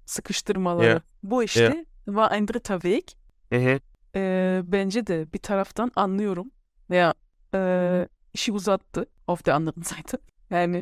[0.06, 0.86] sıkıştırmaları.
[0.88, 1.02] Ja.
[1.24, 3.08] Bu işte war ein dritter Weg.
[3.52, 3.80] Mhm.
[4.18, 6.52] Ee, bence de bir taraftan anlıyorum.
[6.90, 7.14] Veya
[7.56, 10.18] e, işi uzattı auf der anderen Seite.
[10.50, 10.82] Yani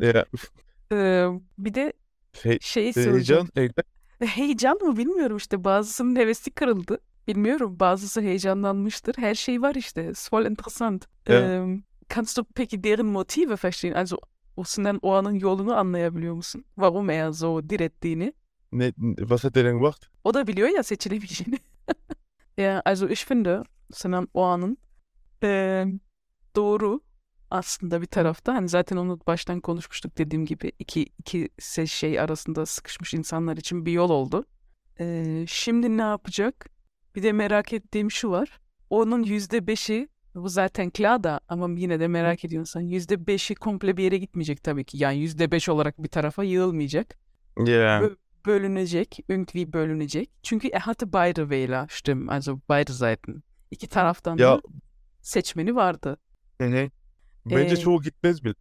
[0.91, 1.93] e, bir de
[2.41, 3.48] He şeyi söyleyeceğim.
[3.56, 3.74] heyecan,
[4.19, 4.36] heyecan.
[4.36, 7.00] Heyecan mı bilmiyorum işte bazısının hevesi kırıldı.
[7.28, 9.15] Bilmiyorum bazısı heyecanlanmıştır.
[9.17, 10.02] Her şey var işte.
[10.02, 11.08] Es voll interessant.
[11.28, 11.39] Ja.
[11.41, 13.93] Ähm, kannst du peki deren Motive verstehen?
[13.93, 14.17] Also
[14.58, 16.65] o Sinan Oğan'ın yolunu anlayabiliyor musun?
[16.76, 18.34] Warum er so direttiğini.
[18.71, 20.06] Ne, was hat der denn gemacht?
[20.24, 21.60] O da biliyor ya seçilemeyeceğini.
[22.58, 23.63] Ya also ich finde
[23.94, 24.78] Sinan Oğan'ın
[25.41, 26.00] ähm,
[26.56, 27.02] doğru
[27.52, 28.54] aslında bir tarafta.
[28.54, 31.50] Hani zaten onu baştan konuşmuştuk dediğim gibi iki, iki
[31.88, 34.46] şey arasında sıkışmış insanlar için bir yol oldu.
[35.00, 36.70] Ee, şimdi ne yapacak?
[37.15, 38.60] Bir de merak ettiğim şu var.
[38.89, 43.98] Onun yüzde beşi bu zaten klar da ama yine de merak ediyorsan yüzde beşi komple
[43.98, 44.98] bir yere gitmeyecek tabii ki.
[44.98, 47.18] Yani yüzde beş olarak bir tarafa yığılmayacak.
[47.58, 48.00] Ja.
[48.02, 50.29] Bö- bölünecek, irgendwie bölünecek.
[50.43, 53.43] Çünkü er hatte beide Wählerstimmen, also beide Seiten.
[53.71, 54.62] İki taraftan Ya da
[55.21, 56.17] seçmeni vardı.
[56.60, 56.91] Mhm.
[57.45, 58.53] Bence Ee, çoğu gitmez bile.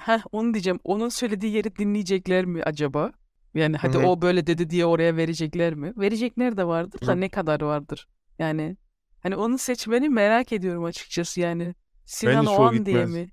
[0.00, 0.80] Heh, onu diyeceğim.
[0.84, 3.12] Onun söylediği yeri dinleyecekler mi acaba?
[3.54, 4.06] Yani hadi Hı hı.
[4.06, 5.92] o böyle dedi diye oraya verecekler mi?
[5.96, 7.20] Verecekler de vardır da Hı.
[7.20, 8.08] ne kadar vardır?
[8.38, 8.76] Yani
[9.22, 11.74] hani onun seçmeni merak ediyorum açıkçası yani.
[12.04, 13.30] Sinan Oğan diye mi?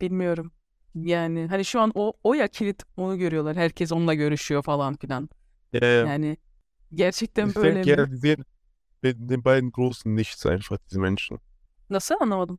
[0.00, 0.52] Bilmiyorum.
[0.94, 3.56] Yani hani şu an o o ya kilit onu görüyorlar.
[3.56, 5.28] Herkes onunla görüşüyor falan filan.
[5.72, 6.10] Ja, ja.
[6.10, 6.36] Yani
[6.94, 7.96] gerçekten Ich böyle denke, mi?
[7.96, 8.44] ja, die sehen
[9.02, 11.40] den, den beiden großen nichts einfach, diese Menschen.
[11.90, 12.58] Nasıl anlamadım?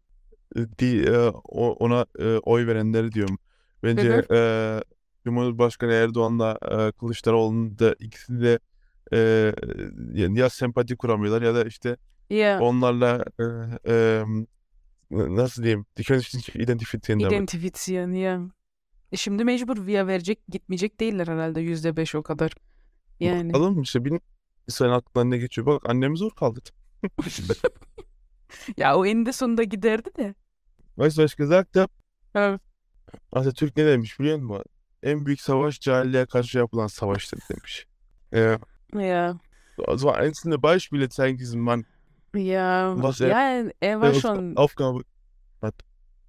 [0.79, 3.37] Die e, o- ona e, oy verenleri diyorum.
[3.83, 4.81] Bence Hı e,
[5.25, 8.59] Cumhurbaşkanı Erdoğan'la e, Kılıçdaroğlu'nun da ikisi de
[9.13, 9.17] e,
[10.13, 11.97] yani ya sempati kuramıyorlar ya da işte
[12.29, 13.43] Ya onlarla e,
[13.93, 14.23] e,
[15.13, 17.33] nasıl diyeyim, die können sich nicht identifizieren damit.
[17.33, 18.41] identifizieren ya.
[19.11, 22.51] E şimdi mecbur via verecek gitmeyecek değiller herhalde yüzde beş o kadar.
[23.19, 23.53] Yani.
[23.53, 24.19] Bakalım işte bir
[24.67, 25.67] insan aklından ne geçiyor.
[25.67, 26.69] Bak annemi zor kaldırdı.
[28.77, 30.35] Ya o eninde sonunda giderdi de.
[30.97, 31.87] Weißt du, was gesagt habe?
[32.35, 32.61] Evet.
[33.31, 34.63] Atatürk ne demiş biliyor musun?
[35.03, 37.87] En büyük savaş cahilliğe karşı yapılan savaştır demiş.
[38.31, 38.59] Ja.
[39.01, 39.39] Ja.
[39.97, 41.85] So einzelne Beispiele zeigen diesem Mann,
[42.35, 42.93] Ya.
[42.95, 45.03] Was Ya er war der schon Aufgabe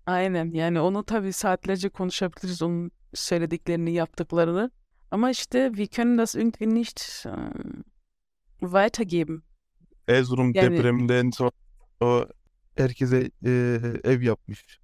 [0.06, 4.70] aynen yani onu tabii saatlerce konuşabiliriz onun söylediklerini yaptıklarını.
[5.10, 7.84] Ama işte wir können das irgendwie nicht ähm,
[8.60, 9.42] weitergeben.
[10.08, 11.50] Erzurum Yani- depreminden sonra
[12.00, 12.26] o
[12.76, 14.80] herkese e, ev yapmış.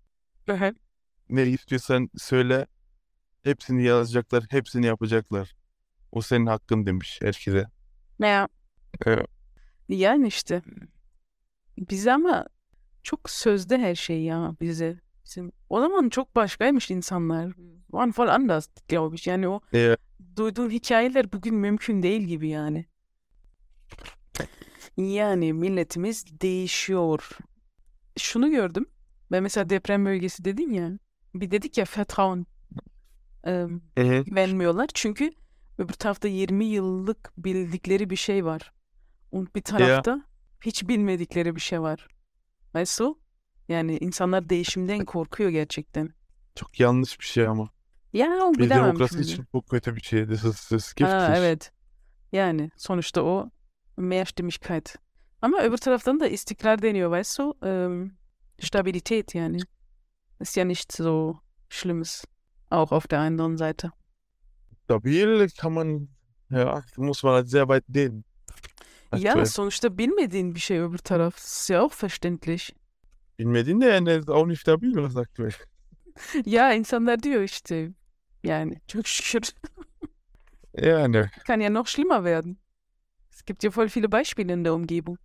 [1.28, 2.66] Ne istiyorsan söyle.
[3.42, 5.54] Hepsini yazacaklar, hepsini yapacaklar.
[6.12, 7.66] O senin hakkın demiş herkese.
[8.18, 8.48] Ya.
[9.06, 9.26] Evet.
[9.88, 10.62] Yani işte.
[11.80, 12.46] Bize ama
[13.02, 15.00] çok sözde her şey ya bize.
[15.24, 17.52] Bizim, o zaman çok başkaymış insanlar.
[17.90, 19.26] Waren voll anders, glaube ich.
[19.26, 19.96] Yani o Ja.
[20.36, 22.86] duyduğun hikayeler bugün mümkün değil gibi yani.
[24.96, 27.28] Yani milletimiz değişiyor.
[28.18, 28.86] Şunu gördüm.
[29.32, 30.90] Ben mesela deprem bölgesi dedim ya.
[31.34, 31.84] Bir dedik ya
[33.44, 34.34] em, Mhm.
[34.34, 34.88] vermiyorlar.
[34.94, 35.30] Çünkü
[35.78, 38.72] öbür tarafta 20 yıllık bildikleri bir şey var.
[39.32, 40.22] Und bir tarafta
[40.62, 42.08] hiç bilmedikleri bir şey var.
[42.74, 43.18] Du?
[43.68, 46.14] Yani insanlar değişimden korkuyor gerçekten.
[46.54, 47.70] Çok yanlış bir şey ama.
[48.12, 49.26] Ya o Bir bilemem demokrasi şimdi.
[49.26, 50.28] için çok kötü bir şey.
[50.28, 51.72] Das ist, das Ha, evet.
[52.32, 53.50] Yani sonuçta o
[53.96, 54.96] Mehrstimmigkeit.
[55.42, 57.66] Ama öbür taraftan da istikrar deniyor, weißt du?
[57.66, 58.10] Ähm,
[58.60, 59.58] Stabilität yani.
[60.40, 62.24] Ist ja nicht so Schlimmes.
[62.70, 63.90] Auch auf der anderen Seite.
[64.84, 66.08] Stabil kann man,
[66.50, 68.24] ja, muss man halt sehr weit nehmen.
[69.16, 69.44] Ya Aktuell.
[69.46, 71.38] sonuçta bilmediğin bir şey öbür taraf.
[71.38, 72.70] Ist ja auch verständlich.
[73.38, 75.52] Bilmediğin de yani auch nicht stabil was aktuell.
[76.46, 77.90] Ya insanlar diyor işte
[78.44, 79.42] yani çok şükür
[80.82, 81.30] Yani.
[81.46, 82.56] kann ja noch schlimmer werden.
[83.32, 85.18] Es gibt ja voll viele Beispiele in der Umgebung.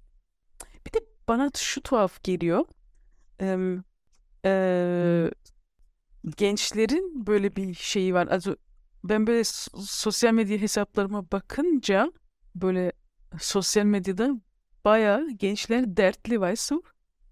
[0.86, 2.65] Bir de bana şu tuhaf geliyor.
[3.39, 3.84] Em,
[4.45, 5.32] eee,
[6.38, 8.28] gençlerin böyle bir şeyi var.
[8.28, 8.56] Also
[9.04, 9.43] ben böyle
[9.84, 12.12] sosyal medya hesaplarıma bakınca
[12.56, 12.91] böyle
[13.39, 14.30] sosyal medyada
[14.86, 16.84] bayağı gençler dertli weißt du?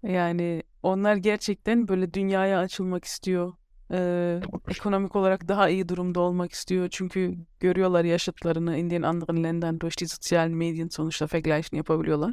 [0.02, 3.52] Yani onlar gerçekten böyle dünyaya açılmak istiyor.
[3.90, 6.88] Eee, ekonomik olarak daha iyi durumda olmak istiyor.
[6.90, 12.32] Çünkü görüyorlar yaşıtlarını in den anderen Ländern durch die sozialen Medien sonuçta vergleichen yapabiliyorlar.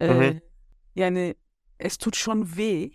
[0.00, 0.06] Hı.
[0.06, 0.40] Eee,
[0.96, 1.34] yani
[1.78, 2.90] es tut schon weh,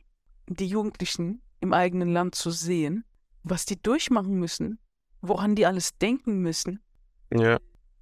[0.60, 3.04] die Jugendlichen im eigenen Land zu sehen,
[3.44, 4.80] was die durchmachen müssen,
[5.22, 6.80] woran die alles denken müssen,
[7.32, 7.60] Ja.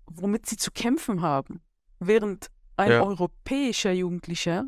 [0.08, 1.60] womit sie zu kämpfen haben.
[2.08, 3.04] Während ein Ja.
[3.04, 4.66] europäischer Jugendlicher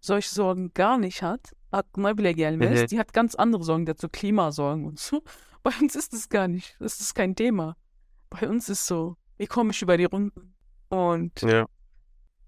[0.00, 2.80] solche Sorgen gar nicht hat, aklına bile gelmez.
[2.82, 2.86] Mhm.
[2.86, 5.22] Die hat ganz andere Sorgen dazu, Klimasorgen und so.
[5.64, 6.76] Bei uns ist es gar nicht.
[6.80, 7.74] Das ist kein Thema.
[8.30, 10.54] Bei uns ist so, ich komme nicht über die Runden.
[10.90, 11.66] Und Ya.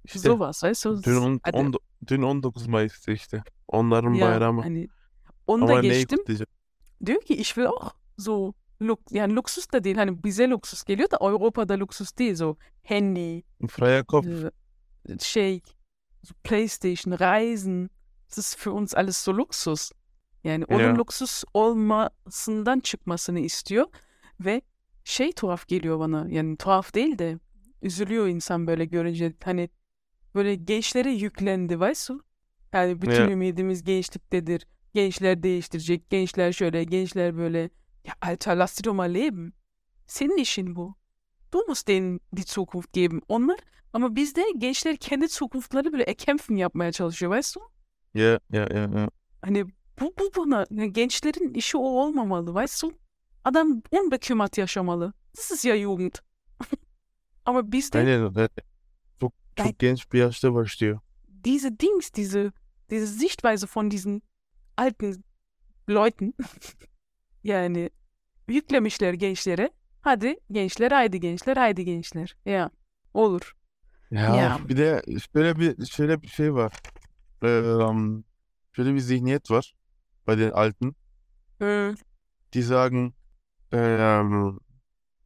[0.05, 1.03] İşte sowas, weißt du?
[1.03, 1.75] dün, on, Hadi- on,
[2.07, 3.43] dün 19 Mayıs'tı işte.
[3.69, 4.63] Onların ya, bayramı.
[4.63, 4.89] hani
[5.47, 6.19] onu da Ama geçtim.
[7.07, 11.11] Diyor ki ich will auch so luk yani luksus da değil hani bize luksus geliyor
[11.11, 12.57] da Avrupa'da luksus değil so
[12.89, 14.27] Handy, Freier Kopf.
[15.09, 15.63] äh, şey,
[16.25, 17.91] so Playstation, Reisen.
[18.29, 19.91] Das ist für uns alles so Luxus.
[20.45, 20.97] Yani onun Ya.
[20.99, 23.87] luksus olmasından çıkmasını istiyor
[24.41, 24.63] ve
[25.05, 26.27] şey tuhaf geliyor bana.
[26.31, 27.39] Yani tuhaf değil de
[27.83, 29.69] üzülüyor insan böyle görünce hani
[30.35, 32.25] böyle gençlere yüklendi du?
[32.73, 33.31] Yani bütün Ya.
[33.31, 34.67] ümidimiz gençliktedir.
[34.95, 37.71] Gençler değiştirecek, gençler şöyle, gençler böyle.
[38.09, 39.53] Ya Alter, lass die doch mal leben.
[40.07, 40.95] Senin işin bu.
[41.53, 43.21] Du musst denen die Zukunft geben.
[43.29, 43.59] Onlar
[43.93, 47.61] ama bizde gençler kendi Zukunftları böyle erkämpfen yapmaya çalışıyor, weißt du?
[48.15, 49.11] Ya ya ya ya.
[49.43, 49.65] Hani
[50.01, 52.93] bu, bu bana yani gençlerin işi o olmamalı, weißt du?
[53.45, 55.13] Adam unbekümmert yaşamalı.
[55.37, 56.15] Das ist ja Jugend.
[57.45, 58.49] ama bizde Aynen öyle.
[59.21, 61.01] Çok Ben- çok genç bir yaşta başlıyor.
[61.45, 62.53] diese Dings, diese,
[62.91, 64.23] diese Sichtweise von diesen
[64.77, 65.25] alten
[65.91, 66.35] Leuten
[67.45, 67.91] yani
[68.49, 69.71] yüklemişler gençlere.
[70.01, 72.37] Hadi gençler, haydi gençler, haydi gençler.
[72.47, 72.71] Ya
[73.15, 73.57] olur.
[74.11, 74.59] Ya Ya.
[74.69, 75.03] bir de
[75.35, 76.73] şöyle bir şöyle bir şey var.
[77.43, 78.25] Ähm,
[78.73, 79.75] şöyle bir zihniyet var
[80.27, 80.95] bei den Alten.
[81.59, 81.95] Hı.
[82.53, 83.13] Die sagen,
[83.73, 84.59] ähm,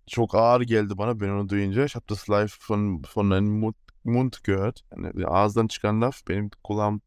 [0.06, 1.85] çok ağır geldi bana ben onu duyunca.
[1.85, 4.82] Ich habe das live von von einem Mund, Mund gehört.
[4.96, 7.02] Yani ağızdan çıkan laf benim kulağım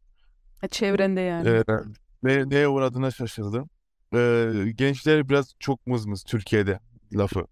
[0.60, 1.48] Ha, Çevrende yani.
[1.48, 1.64] e,
[2.22, 3.70] ne, neye uğradığına şaşırdım.
[4.16, 6.80] E, gençler biraz çok mızmız Türkiye'de
[7.14, 7.46] lafı.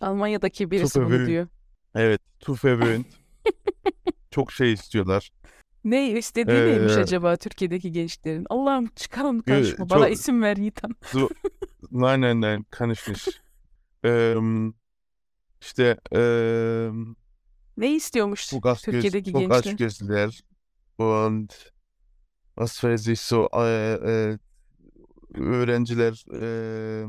[0.00, 1.48] Almanya'daki birisi bunu diyor.
[1.94, 3.06] Evet, zu verwöhnt.
[4.30, 5.30] Çok şey istiyorlar.
[5.84, 8.46] Ne istediği neymiş Ee, acaba Türkiye'deki gençlerin?
[8.50, 9.90] Allah'ım çıkarın karşıma.
[9.90, 10.96] Bana çok- isim ver Yiğitan.
[11.02, 11.28] So,
[11.90, 12.66] nein, nein, nein,
[13.08, 13.28] nicht.
[14.04, 14.74] Ähm,
[15.60, 15.96] işte
[17.76, 19.86] Ne istiyormuş çok Türkiye'deki çok aç gençler?
[19.86, 20.44] gözlüler
[20.98, 21.50] und
[22.58, 24.38] was weiß ich so e, e,
[25.34, 27.06] öğrenciler e,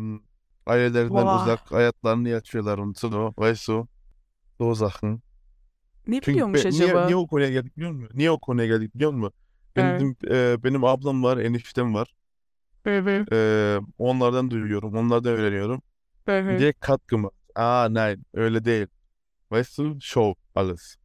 [0.65, 1.35] ailelerinden Vah.
[1.35, 3.87] uzak hayatlarını yaşıyorlar und so, weißt du?
[4.59, 5.21] So Sachen.
[6.07, 7.05] Ne Çünkü biliyormuş be- niye, acaba?
[7.05, 8.11] niye o konuya geldik biliyor musun?
[8.17, 9.33] Niye o konuya geldik biliyor musun?
[9.77, 12.15] Benim, e, benim ablam var, eniştem var.
[12.85, 15.81] Hı, E, onlardan duyuyorum, onlardan öğreniyorum.
[16.27, 16.57] hı.
[16.59, 17.29] Direkt katkı mı?
[17.55, 18.87] Aa nein, öyle değil.
[19.51, 20.97] Weißt du, show alles.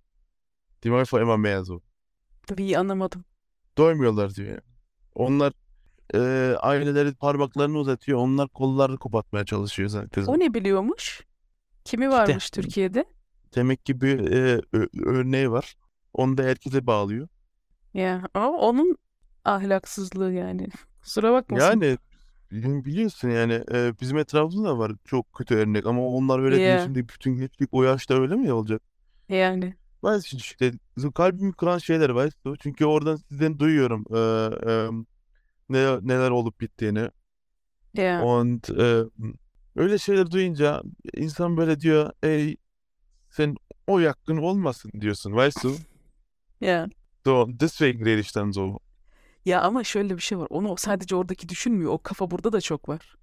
[0.85, 1.81] Die machen einfach immer mehr so.
[2.47, 3.25] Tabii anlamadım.
[3.79, 4.59] Doymuyorlar diyor.
[5.15, 5.53] Onlar
[6.15, 8.19] e, aileleri parmaklarını uzatıyor.
[8.19, 10.25] Onlar kollarını kapatmaya çalışıyor zaten.
[10.25, 11.25] O ne biliyormuş?
[11.85, 13.05] Kimi varmış Türkiye'de?
[13.55, 14.61] Demek ki bir e,
[15.05, 15.75] örneği var.
[16.15, 17.29] Onu da herkese bağlıyor.
[17.95, 18.97] Ya ama onun
[19.45, 20.69] ahlaksızlığı yani.
[21.03, 21.67] Kusura bakmasın.
[21.67, 21.99] Yani
[22.85, 26.85] biliyorsun yani e, bizim etrafımızda da var çok kötü örnek ama onlar öyle değil Yeah.
[26.85, 28.83] şimdi bütün gençlik o yaşta öyle mi olacak?
[29.29, 29.75] Yani.
[30.05, 30.73] Ben işte
[31.15, 32.31] kalbimi kıran şeyler var.
[32.61, 34.21] Çünkü oradan sizden duyuyorum e,
[35.71, 37.11] ne, neler olup bittiğini.
[37.95, 38.25] Ya.
[38.25, 39.05] Und e,
[39.77, 40.83] öyle şeyler duyunca
[41.15, 42.57] insan böyle diyor ey
[43.31, 43.57] sen
[43.87, 45.77] o yakın olmasın diyorsun weißt du?
[46.61, 46.89] Ya.
[47.25, 48.79] So, deswegen rede ich dann so.
[49.45, 50.47] Ya ama şöyle bir şey var.
[50.51, 51.93] Onu sadece oradaki düşünmüyor.
[51.93, 53.17] O kafa burada da çok var.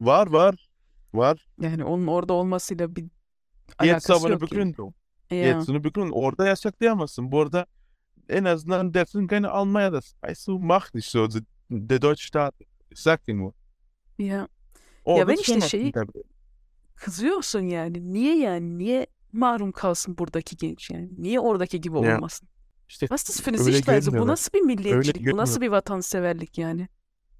[0.00, 0.68] Var var
[1.14, 1.46] var.
[1.60, 4.50] Yani onun orada olmasıyla bir Jetzt alakası eine yok yani.
[4.50, 4.94] Begründung.
[5.30, 5.38] Ya.
[5.38, 6.16] Jetzt eine Begründung.
[6.16, 7.32] Orada yasaklayamazsın.
[7.32, 7.66] Bu arada
[8.28, 10.18] en azından dersin gene Almanya'dasın.
[10.22, 11.28] Weißt du, mach nicht so.
[11.72, 12.54] Der deutsche Staat.
[12.90, 13.52] Ich sag dir nur.
[14.18, 14.48] Ya.
[15.04, 16.22] Orada ben işte şeyi- tabii.
[16.96, 18.12] Kızıyorsun yani.
[18.12, 18.78] Niye yani?
[18.78, 21.10] Niye mahrum kalsın buradaki genç yani?
[21.18, 22.16] Niye oradaki gibi Ya.
[22.16, 22.48] olmasın?
[22.88, 24.00] İşte Was ist das für eine öyle Sichtweise?
[24.06, 24.32] Bu görmüyorlar.
[24.32, 25.32] nasıl bir milliyetçilik?
[25.32, 26.88] Bu nasıl görmüyor- bir vatanseverlik yani?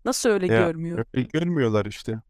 [0.05, 1.05] Nasıl öyle Ya, görmüyor?
[1.14, 2.21] Öyle görmüyorlar işte.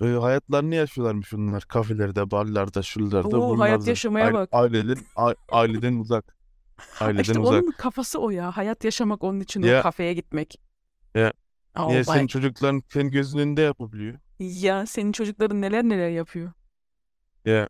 [0.00, 1.62] Ee, hayatlarını yaşıyorlarmış bunlar.
[1.62, 3.38] Kafelerde, barlarda, şuralarda.
[3.40, 4.48] Oo, hayat yaşamaya bak.
[4.52, 6.36] Aileden, a- aileden uzak.
[7.00, 7.62] Aileden İşte uzak.
[7.64, 8.56] onun kafası o ya.
[8.56, 9.82] Hayat yaşamak onun için o Ya.
[9.82, 10.60] kafeye gitmek.
[11.78, 14.18] Oh Niye senin çocukların senin gözünün önünde yapabiliyor?
[14.38, 16.52] Ya senin çocukların neler neler yapıyor.
[17.44, 17.68] Ya.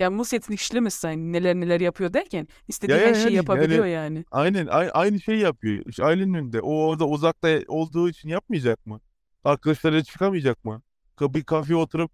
[0.00, 1.32] Ya nicht schlimmes sein.
[1.32, 4.24] Neler neler yapıyor derken istediği Ya, ya, her şeyi yani- yapabiliyor yani- yani.
[4.30, 5.84] Aynen ay- aynı şeyi yapıyor.
[5.86, 6.60] İşte ailenin önünde.
[6.60, 9.00] O orada uzakta olduğu için yapmayacak mı?
[9.44, 10.82] Arkadaşlarıyla çıkamayacak mı?
[11.16, 12.10] Ka- Bir kafeye oturup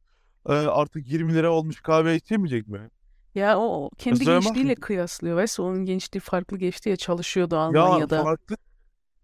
[0.48, 2.90] e, artık 20 lira olmuş kahve içemeyecek mi?
[3.34, 5.36] Ya o o kendi bak- gençliğiyle kıyaslıyor.
[5.36, 8.22] Ve onun gençliği farklı geçti ya çalışıyordu Ya Almanya'da.
[8.22, 8.56] farklı.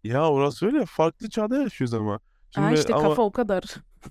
[0.06, 0.86] Ya orası öyle.
[0.86, 2.12] Farklı çağda yaşıyoruz ama.
[2.12, 3.62] Ha Şimdi işte ama kafa o kadar.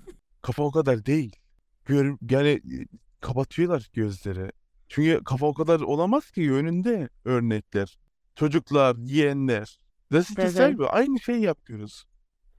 [0.42, 1.36] kafa o kadar değil.
[1.84, 2.86] Gör, yani e,
[3.20, 4.52] kapatıyorlar gözleri.
[4.88, 7.98] Çünkü kafa o kadar olamaz ki önünde örnekler.
[8.34, 9.78] Çocuklar, yeğenler.
[10.10, 10.48] İst Evet.
[10.48, 10.86] dasselbe.
[10.86, 12.04] Aynı şeyi yapıyoruz.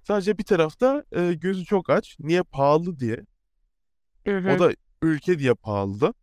[0.03, 2.15] Sadece bir tarafta e, gözü çok aç.
[2.19, 3.25] Niye pahalı diye.
[4.27, 4.71] O da
[5.01, 6.13] ülke diye pahalı.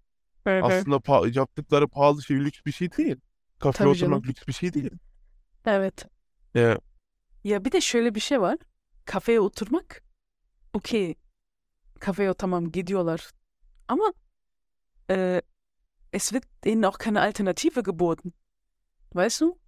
[0.46, 3.16] Aslında pa- yaptıkları pahalı şey lüks bir şey değil.
[3.58, 4.12] Kafeye Tabii canım.
[4.12, 4.90] oturmak lüks bir şey değil.
[5.66, 6.06] Evet.
[6.54, 6.78] Ya,
[7.44, 8.56] Ya bir de şöyle bir şey var.
[9.04, 10.02] Kafeye oturmak
[10.72, 11.14] okey.
[12.00, 13.30] Kafeye tamam gidiyorlar.
[13.88, 14.12] Ama
[15.10, 15.40] äh,
[16.12, 18.32] es wird denen auch keine Alternative geboten.
[19.14, 19.58] Weißt du?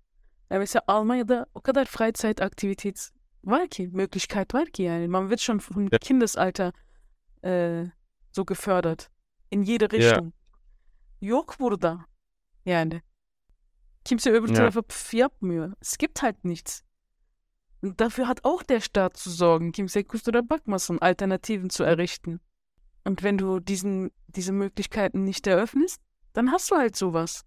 [0.51, 3.11] Ja, mesela Almanya'da o kadar Freizeitaktivität
[3.45, 5.09] var ki, Möglichkeit var ki yani.
[5.09, 5.99] Man wird schon vom Ja.
[5.99, 6.73] Kindesalter
[7.45, 7.85] äh,
[8.33, 9.11] so gefördert.
[9.51, 9.91] In jede Ja.
[9.93, 10.33] Richtung.
[11.21, 12.05] Yok burada.
[12.65, 13.03] Yani.
[14.05, 14.55] Kimse öbür Ja.
[14.55, 15.73] tarafa pf yapmıyor.
[15.81, 16.83] Es gibt halt nichts.
[17.95, 22.41] Dafür hat auch der Staat zu sorgen, kimse kusura bakmasın, Alternativen zu errichten.
[23.05, 26.01] Und wenn du diesen, diese Möglichkeiten nicht eröffnest,
[26.33, 27.45] dann hast du halt sowas.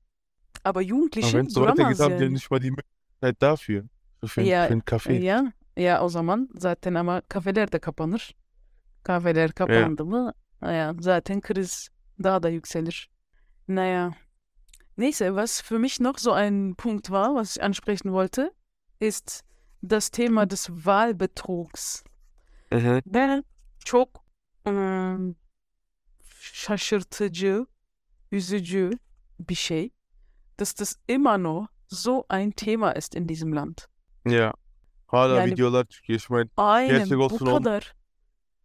[0.64, 2.34] Aber aber Jugendliche wenn es so weitergeht, haben die yani.
[2.34, 3.86] nicht mal die Möglichkeit dafür.
[4.24, 5.20] Für, Ja, für einen Kaffee.
[5.20, 8.36] Ya, ya o zaman zaten ama kafeler de kapanır.
[9.04, 11.90] Kahveler kapandı mı ya zaten kriz
[12.24, 13.10] daha da yükselir.
[13.68, 14.14] Naja.
[14.98, 18.52] Neyse, was für mich noch so ein Punkt war, was ich ansprechen wollte,
[19.00, 19.44] ist
[19.90, 22.04] das Thema des Wahlbetrugs.
[22.72, 23.02] Mhm.
[23.06, 23.44] Ben
[23.86, 24.24] çok
[24.68, 25.36] ım,
[26.40, 27.66] şaşırtıcı,
[28.32, 28.92] üzücü
[29.40, 29.90] bir şey,
[30.60, 33.78] dass das immer noch so ein Thema ist in diesem Land.
[34.26, 34.54] Ya.
[35.08, 36.20] Hala Yani- videolar çıkıyor.
[36.20, 37.64] Şimdi Aynen Gerçek bu olsun olmasın.
[37.64, 37.94] kadar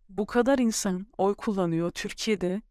[0.09, 1.91] bu kadar insan oy kullanıyor.
[1.91, 2.63] Türkiye'de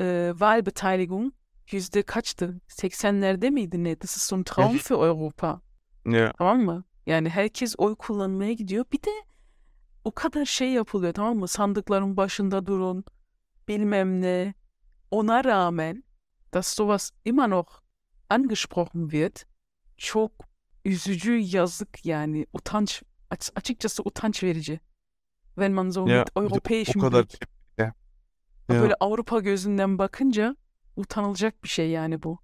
[0.00, 1.32] e, Wahlbeteiligung
[1.70, 2.60] yüzde kaçtı?
[2.68, 4.00] 80'lerde miydi ne?
[4.00, 5.60] Das ist so ein Traum für Europa.
[6.06, 6.32] ya.
[6.38, 6.84] Tamam mı?
[7.10, 8.84] Yani herkes oy kullanmaya gidiyor.
[8.92, 9.10] Bir de
[10.04, 11.48] o kadar şey yapılıyor tamam mı?
[11.48, 13.04] Sandıkların başında durun.
[13.68, 14.54] Bilmem ne.
[15.10, 16.04] Ona rağmen,
[16.54, 17.80] dass sowas immer noch
[18.28, 19.36] angesprochen wird,
[19.96, 20.32] çok
[20.84, 22.46] üzücü, yazık yani.
[22.52, 24.80] Utanç, aç- açıkçası utanç verici.
[25.54, 27.94] Wenn man so Ya, mit europäischem kadar Blick, Ya.
[28.68, 30.56] böyle Avrupa gözünden bakınca
[30.96, 32.38] utanılacak bir şey yani bu.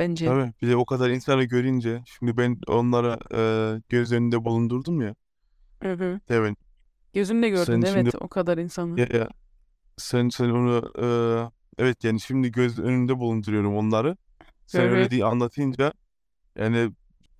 [0.00, 0.26] Bence.
[0.26, 0.52] Tabii.
[0.62, 3.40] Bir de o kadar insanı görünce şimdi ben onlara e,
[3.88, 5.14] göz önünde bulundurdum ya.
[5.82, 6.20] Hı hı.
[6.28, 6.56] Demin.
[7.12, 9.00] Gözünle gördün Sen evet şimdi- o kadar insanı.
[9.00, 9.28] Ya, ya.
[9.96, 11.06] Sen sen onu e,
[11.82, 14.16] evet yani şimdi göz önünde bulunduruyorum onları.
[14.66, 14.92] Sen Evet.
[14.92, 15.92] öyle diye anlatınca
[16.58, 16.90] yani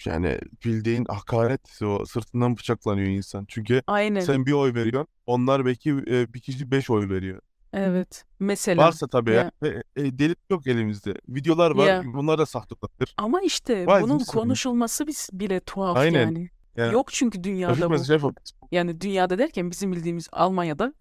[0.05, 3.44] yani bildiğin hakaret o sırtından bıçaklanıyor insan.
[3.49, 4.20] Çünkü Aynen.
[4.20, 5.12] sen bir oy veriyorsun.
[5.27, 7.40] Onlar belki e, bir kişi beş oy veriyor.
[7.72, 8.24] Evet.
[8.40, 8.83] Mesela.
[8.83, 9.50] Varsa tabii ya.
[9.62, 9.68] Ya.
[9.96, 11.14] E, delil yok elimizde.
[11.28, 11.87] Videolar var.
[11.87, 12.02] Ya.
[12.04, 13.14] Bunlar da sahtedir.
[13.16, 16.20] Ama işte Vay bunun konuşulması bis- bile tuhaf Aynen.
[16.20, 16.50] yani.
[16.76, 16.87] Ya.
[16.87, 18.12] Yok çünkü dünyada bu.
[18.12, 18.35] yapalım.
[18.70, 20.94] Yani dünyada derken bizim bildiğimiz Almanya'da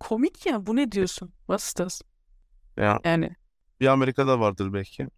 [0.00, 1.32] komik ya bu ne diyorsun?
[1.48, 2.02] Das?
[2.76, 3.30] Ya, Yani
[3.80, 5.08] bir Amerika'da vardır belki.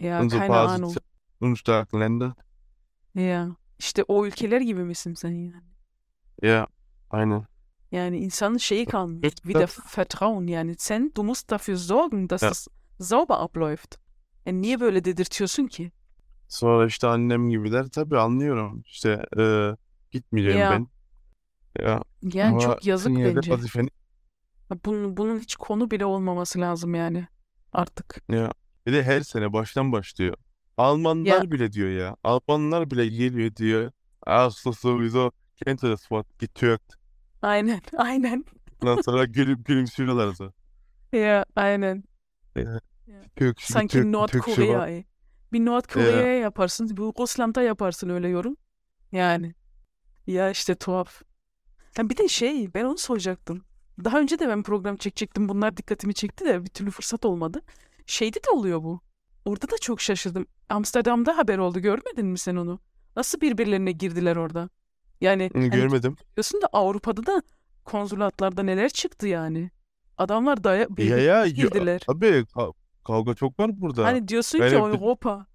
[0.00, 0.82] ya Unsere keine Ahnung.
[0.84, 1.00] bazı
[1.40, 2.32] unstarken Länder.
[3.14, 5.62] Ya işte o ülkeler gibi misin sen yani?
[6.42, 6.66] Ja,
[7.10, 7.44] aynen.
[7.92, 8.86] Yani insanın şeyi.
[9.22, 9.70] Evet, Wieder.
[9.98, 10.74] Vertrauen yani.
[10.78, 12.48] Sen du musst dafür sorgen, dass Ja.
[12.50, 12.68] es
[13.00, 13.96] sauber abläuft.
[14.46, 15.92] E niye böyle dedirtiyorsun ki?
[16.48, 17.86] Sonra işte annem gibiler.
[17.88, 18.82] Tabii anlıyorum.
[18.86, 19.42] İşte e,
[20.10, 20.70] gitmeyeceğim Ya.
[20.70, 20.86] ben.
[21.84, 23.50] Ya, Yani ama çok yazık bence.
[23.50, 23.88] vazifeni
[24.84, 27.26] Bunun, bunun hiç konu bile olmaması lazım yani
[27.72, 28.22] artık.
[28.28, 28.52] ya.
[28.86, 30.34] Bir de her sene baştan başlıyor.
[30.76, 32.16] Almanlar bile diyor ya.
[32.24, 33.90] Almanlar bile geliyor diyor.
[34.26, 36.94] Aslında sowieso kennt ihr das Wort getürkt.
[37.42, 38.44] Aynen, aynen.
[38.82, 40.52] Ondan sonra gülüp gülümsüyorlar da.
[41.18, 42.04] Ya aynen.
[43.36, 44.88] Türk, Sanki Türk, Nordkorea.
[44.88, 45.04] ey.
[45.52, 48.56] Bir Nordkore'ye yaparsın, bu Russland'a yaparsın öyle yorum.
[49.12, 49.54] Yani.
[50.26, 51.22] Ya işte tuhaf.
[51.96, 53.64] Ha bir de şey, ben onu soracaktım.
[54.04, 55.48] Daha önce de ben program çekecektim.
[55.48, 57.62] Bunlar dikkatimi çekti de bir türlü fırsat olmadı.
[58.06, 59.00] Şeyde de oluyor bu.
[59.44, 60.46] Orada da çok şaşırdım.
[60.68, 61.80] Amsterdam'da haber oldu.
[61.80, 62.80] Görmedin mi sen onu?
[63.16, 64.68] Nasıl birbirlerine girdiler orada?
[65.20, 66.16] Yani hani Görmedim.
[66.36, 67.42] diyorsun da Avrupa'da da
[67.84, 69.70] konsulatlarda neler çıktı yani.
[70.18, 72.00] Adamlar daya Ya ya, ya girdiler.
[72.08, 72.72] abi ka-
[73.04, 74.04] kavga çok var burada.
[74.04, 75.46] Hani diyorsun ki Yani bir- Avrupa.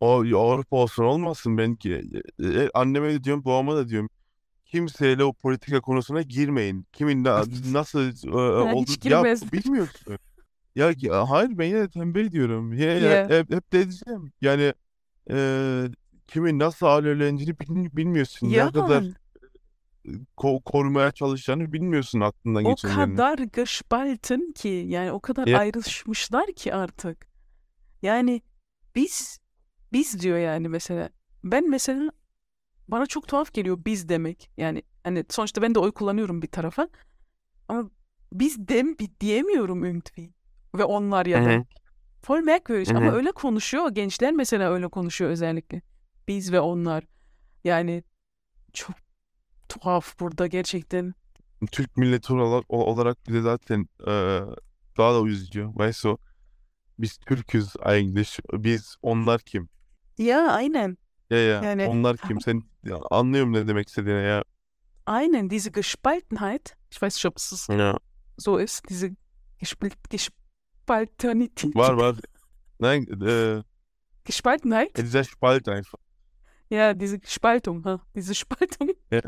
[0.00, 2.02] O ya Avrupa olsun olmasın ben ki
[2.44, 4.10] e, anneme de diyorum babama da diyorum
[4.64, 6.86] kimseyle o politika konusuna girmeyin.
[6.92, 8.80] Kimin na- nasıl e, hiç olduğunu
[9.12, 9.52] ya girmez.
[9.52, 10.18] bilmiyorsun.
[10.74, 12.72] Ya ki- hayır ben yine tembel diyorum.
[12.72, 13.28] Ya, ya, Ya.
[13.28, 14.32] hep, hep de diyeceğim.
[14.40, 14.72] Yani
[15.30, 15.36] e,
[16.34, 18.48] kimin nasıl alevlendiğini bil- bilmiyorsun.
[18.48, 19.04] Ya Ne kadar
[20.36, 23.16] ko- korumaya çalışacağını bilmiyorsun aklından o geçenlerini.
[23.16, 25.58] kadar gespalten ki yani o kadar Ya.
[25.58, 27.26] ayrışmışlar ki artık.
[28.02, 28.42] Yani
[28.94, 29.40] biz
[29.92, 31.10] biz diyor yani mesela.
[31.44, 32.10] Ben mesela
[32.88, 34.50] bana çok tuhaf geliyor biz demek.
[34.56, 36.88] Yani hani sonuçta ben de oy kullanıyorum bir tarafa.
[37.68, 37.90] Ama
[38.32, 40.30] biz dem bi- diyemiyorum irgendwie.
[40.74, 41.64] Ve onlar ya da.
[42.28, 43.90] Voll merkwürdig ama öyle konuşuyor.
[43.90, 45.82] Gençler mesela öyle konuşuyor özellikle.
[46.28, 47.04] Biz ve onlar.
[47.64, 48.04] Yani
[48.72, 48.96] çok
[49.68, 51.14] tuhaf burada gerçekten.
[51.72, 54.40] Türk milleti olarak, olarak bir de zaten e,
[54.98, 55.62] daha da üzücü.
[55.64, 56.18] Du?
[56.98, 58.38] Biz Türk'üz eigentlich.
[58.52, 59.68] Biz onlar kim?
[60.18, 60.96] Ya aynen.
[61.30, 62.40] Ya ya Yani- onlar kim?
[62.40, 64.44] Sen ya, anlıyorum ne demek istediğini ya.
[65.06, 66.74] Aynen diese Gespaltenheit.
[66.90, 67.98] Ich weiß nicht, ob es Ya.
[68.38, 68.88] so ist.
[68.88, 69.10] Diese
[69.58, 71.74] Gespl Gespaltenität.
[71.76, 72.16] Var var.
[72.80, 73.62] Nein, äh,
[74.24, 74.96] Gespaltenheit?
[74.96, 75.98] dieser Spalt einfach.
[76.70, 77.84] Ya diese Spaltung.
[77.84, 78.00] Ha.
[78.14, 78.90] Diese Spaltung.
[79.10, 79.22] Ya.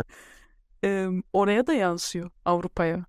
[0.82, 3.05] Em, oraya da yansıyor Avrupa'ya.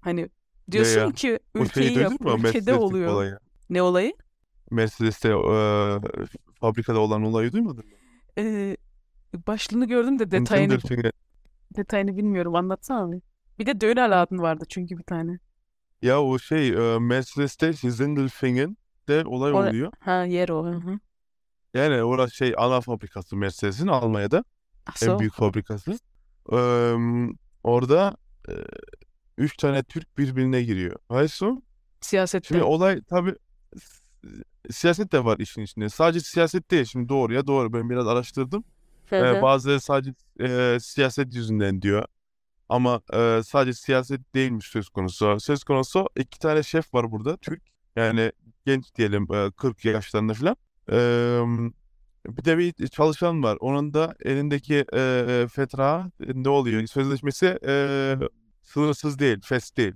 [0.00, 0.28] Hani
[0.70, 1.12] diyorsun ya.
[1.12, 2.48] ki ülkeyi şeyi yap, duydun mu?
[2.48, 3.12] ülkede oluyor.
[3.12, 3.38] olayı.
[3.70, 4.12] Ne olayı?
[4.70, 5.98] Mercedes'te eee,
[6.60, 7.92] fabrikada olan olayı duymadın mı?
[8.38, 8.76] Ee,
[9.46, 10.78] başlığını gördüm de detayını
[11.76, 12.54] detayını bilmiyorum.
[12.54, 13.20] Anlatsana.
[13.58, 15.38] Bir de Dönerladen vardı çünkü bir tane.
[16.02, 19.92] Ya o şey eee, Mercedes'te Sindelfingen'de olay Ora- oluyor.
[20.00, 20.66] Ha yer o.
[20.66, 20.98] Hı hı.
[21.74, 24.44] Yani orası şey ana fabrikası Mercedes'in Almanya'da.
[25.02, 25.90] En büyük fabrikası.
[26.52, 26.96] Eee,
[27.62, 28.16] orada
[28.48, 28.64] eee,
[29.38, 30.96] üç tane Türk birbirine giriyor.
[31.10, 31.62] Du?
[32.00, 32.48] Siyasette.
[32.48, 33.34] Şimdi olay tabii
[33.78, 34.04] s-
[34.70, 35.88] siyaset de var işin içinde.
[35.88, 36.84] Sadece siyaset değil.
[36.84, 37.72] Şimdi doğru ya doğru.
[37.72, 38.64] Ben biraz araştırdım.
[39.12, 42.04] Ee, bazıları sadece e, siyaset yüzünden diyor.
[42.68, 45.40] Ama e, sadece siyaset değilmiş söz konusu.
[45.40, 47.36] Söz konusu iki tane şef var burada.
[47.36, 47.62] Türk.
[47.96, 48.32] Yani
[48.66, 50.56] genç diyelim e, 40 yaşlarında falan.
[50.92, 51.40] Ee,
[52.26, 53.56] bir de bir çalışan var.
[53.60, 56.86] Onun da elindeki e, fetra ne oluyor?
[56.86, 58.16] Sözleşmesi e,
[58.62, 59.94] sınırsız değil, fest değil.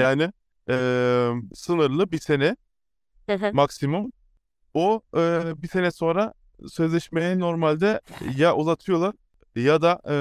[0.00, 0.32] Yani
[0.70, 0.76] e,
[1.54, 2.56] sınırlı bir sene
[3.52, 4.12] maksimum.
[4.74, 6.32] O e, bir sene sonra
[6.68, 8.00] sözleşmeyi normalde
[8.36, 9.14] ya uzatıyorlar
[9.56, 10.14] ya da e,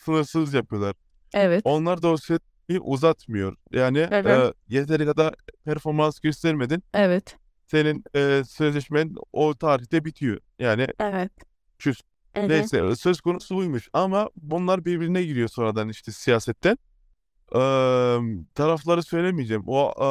[0.00, 0.94] sınırsız yapıyorlar.
[1.34, 1.62] Evet.
[1.64, 3.56] Onlar da o süreyi uzatmıyor.
[3.72, 4.26] Yani Evet.
[4.26, 5.34] e, yeteri kadar
[5.64, 6.82] performans göstermedin.
[6.94, 7.36] Evet.
[7.72, 10.38] Senin e, sözleşmen o tarihte bitiyor.
[10.58, 11.32] Yani Evet.
[11.78, 12.00] Küs.
[12.36, 12.48] Hı.
[12.48, 13.88] neyse söz konusu buymuş.
[13.92, 16.78] Ama bunlar birbirine giriyor sonradan işte siyasetten.
[17.54, 17.60] E,
[18.54, 19.62] tarafları söylemeyeceğim.
[19.66, 20.06] O e,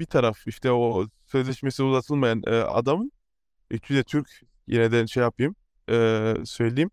[0.00, 3.12] bir taraf işte o sözleşmesi uzatılmayan e, adamın
[3.70, 4.28] üçü de Türk
[4.66, 5.54] yine de şey yapayım
[5.90, 6.90] e, söyleyeyim.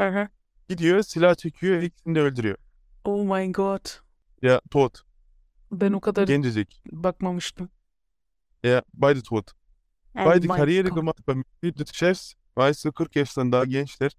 [0.00, 0.28] Hı hı.
[0.68, 2.56] Gidiyor silah çekiyor ikisini de öldürüyor.
[3.04, 4.00] Oh mein Gott.
[4.42, 5.00] Ya tot.
[5.72, 6.82] Ben o kadar Gencecik.
[6.92, 7.68] bakmamıştım.
[8.62, 9.52] Ya beide tot.
[10.14, 10.96] Beide mein Karriere Gott.
[10.98, 12.34] gemacht beim Betrieb des Chefs.
[12.56, 14.12] Weißt du 40 yaşlarında gençler.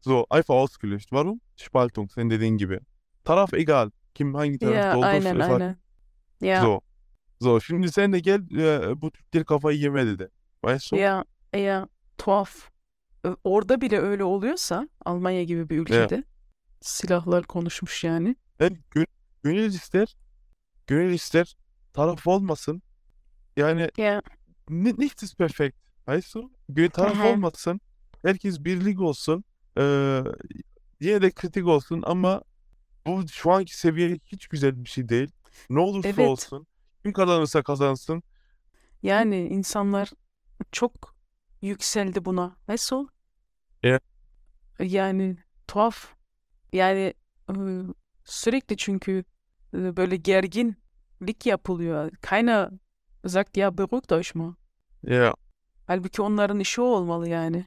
[0.00, 1.10] So einfach ausgelöscht.
[1.10, 1.40] Warum?
[1.56, 2.80] Spaltung senin dediğin gibi.
[3.24, 3.90] Taraf egal.
[4.14, 5.76] Kim hangi tarafta Ya olduğu aynen aynen.
[6.40, 6.80] Ya So.
[7.42, 10.28] So şimdi sen de gel e, bu Türkler kafayı yemedi de.
[10.64, 10.96] Weißt du?
[10.96, 11.24] ya
[11.54, 12.70] ya tuhaf.
[13.24, 16.24] Ö- Orada bile öyle oluyorsa Almanya gibi bir ülkede
[16.80, 18.36] silahlar konuşmuş yani.
[18.60, 19.06] Ben gön-
[19.42, 20.16] gönül ister,
[20.86, 21.56] gönül ister
[21.92, 22.82] taraf olmasın.
[23.56, 24.22] Yani Ya
[24.70, 25.76] ni- nichts ist perfekt.
[26.06, 26.50] Weißt du?
[26.68, 27.28] Gönül taraf Aha.
[27.28, 27.80] olmasın.
[28.22, 29.44] Herkes birlik olsun.
[29.78, 30.22] Ee,
[31.00, 32.42] yine de kritik olsun ama
[33.06, 35.30] bu şu anki seviye hiç güzel bir şey değil.
[35.70, 36.18] Ne olursa Evet.
[36.18, 36.66] olsun.
[37.02, 38.22] Kim kazanırsa kazansın.
[39.02, 40.10] yani insanlar
[40.72, 41.14] çok
[41.62, 42.56] yükseldi buna.
[42.68, 43.08] Nasıl?
[43.82, 44.02] Evet.
[44.80, 45.36] Yani
[45.68, 46.14] tuhaf.
[46.72, 47.14] Yani
[47.50, 47.54] e,
[48.24, 49.24] sürekli çünkü
[49.74, 52.10] e, böyle gerginlik yapılıyor.
[52.28, 52.70] Keiner
[53.28, 54.54] sagt ya beruhigt euch mal.
[55.02, 55.34] Ya
[55.86, 57.64] Halbuki onların işi o olmalı yani.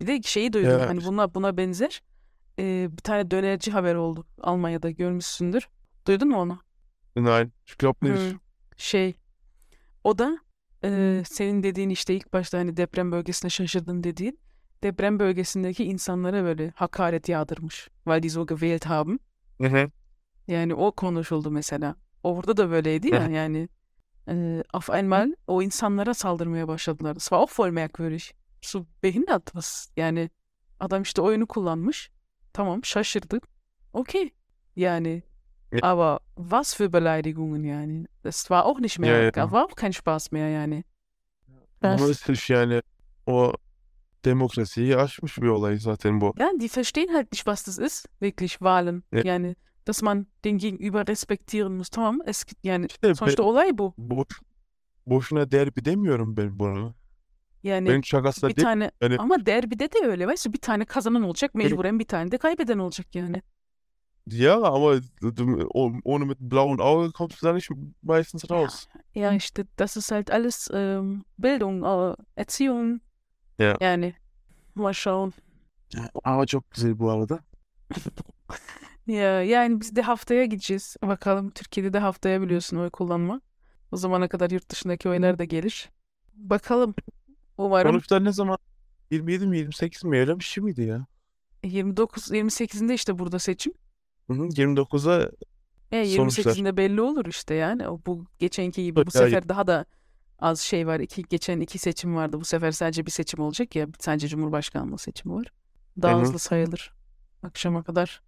[0.00, 2.02] Bir de şeyi duydum Ya hani buna buna benzer
[2.58, 5.68] e, bir tane dönerci haber oldu Almanya'da görmüşsündür.
[6.06, 6.58] Duydun mu onu?
[7.16, 8.36] nein, ich glaube nicht.
[8.76, 9.14] Şey
[10.04, 10.38] o da
[10.84, 14.38] e, senin dediğin işte ilk başta hani deprem bölgesine şaşırdın dediğin
[14.82, 17.88] deprem bölgesindeki insanlara böyle hakaret yağdırmış.
[18.04, 19.18] Weil die so gewählt haben.
[19.60, 19.90] Hı hı.
[20.48, 21.96] Yani o konuşuldu mesela.
[22.22, 23.68] Orada da böyleydi ya yani.
[24.28, 27.14] E, auf einmal o insanlara saldırmaya başladılar.
[27.14, 28.22] Das war auch voll merkwürdig.
[28.62, 29.88] So behindert was.
[29.96, 30.30] Yani
[30.80, 32.10] adam işte oyunu kullanmış.
[32.52, 33.40] Tamam şaşırdı.
[33.92, 34.30] Okey.
[34.76, 35.22] Yani
[35.72, 35.78] Ja.
[35.82, 38.06] aber was für Beleidigungen yani.
[38.24, 39.50] Das war auch nicht mehr, Ja, ja.
[39.50, 40.84] war auch kein Spaß mehr yani.
[41.82, 42.82] Ama Das, işte yani
[43.26, 43.52] o
[44.24, 46.34] demokrasiyi aşmış bir olay zaten bu.
[46.38, 49.02] ja, die verstehen halt nicht, was das ist, wirklich Wahlen.
[49.12, 49.20] Ja.
[49.24, 49.56] Yani,
[49.86, 51.88] dass man den Gegenüber respektieren muss.
[51.88, 53.94] Tamam, es gibt yani İşte sonuçta ben, olay bu.
[53.98, 54.26] boş,
[55.06, 56.94] boşuna derbi demiyorum ben bunu.
[57.62, 58.64] Yani Ben şakasla bir değil.
[58.66, 60.24] tane Yani ama derbide de öyle.
[60.24, 63.42] Weißt du, bir tane kazanan olacak, mecburen bir tane de kaybeden olacak yani.
[64.30, 67.70] ja, aber du- oh- ohne mit blauen Auge kommst du da nicht
[68.02, 68.86] meistens raus.
[69.14, 73.00] Ja, işte das ist halt alles ähm, Bildung, äh, Erziehung.
[73.58, 73.76] Ja.
[73.80, 74.14] Yani
[74.74, 75.32] mal schauen.
[76.24, 77.38] Hava çok güzel bu arada.
[79.06, 80.96] Ya yani biz de haftaya gideceğiz.
[81.02, 83.40] Bakalım Türkiye'de de haftaya biliyorsun oy kullanma.
[83.92, 85.90] O zamana kadar yurt dışındaki oylar da gelir.
[86.34, 86.94] Bakalım.
[87.58, 88.58] Umarım Sonuçlar ne zaman?
[89.10, 91.06] 27 mi 28 mi öyle bir şey miydi ya?
[91.64, 93.72] 29 28'inde işte burada seçim.
[94.26, 95.30] Hı hı, 29'a
[95.92, 96.52] E Sonuçlar.
[96.52, 97.88] 28'inde belli olur işte yani.
[97.88, 99.84] O bu geçenki gibi bu Ya- sefer daha da
[100.38, 101.00] az şey var.
[101.00, 102.40] İki, geçen iki seçim vardı.
[102.40, 103.86] Bu sefer sadece bir seçim olacak ya.
[104.00, 105.46] Sadece Cumhurbaşkanlığı seçimi var.
[106.02, 106.22] Daha Hı hı.
[106.22, 106.92] hızlı sayılır.
[107.42, 108.22] Akşama kadar.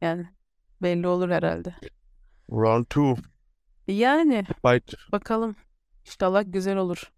[0.00, 0.26] Yani
[0.82, 1.74] belli olur herhalde.
[2.50, 3.22] Round 2.
[3.92, 4.94] Yani Fight.
[5.12, 5.56] bakalım.
[6.06, 7.12] İnşallah güzel olur.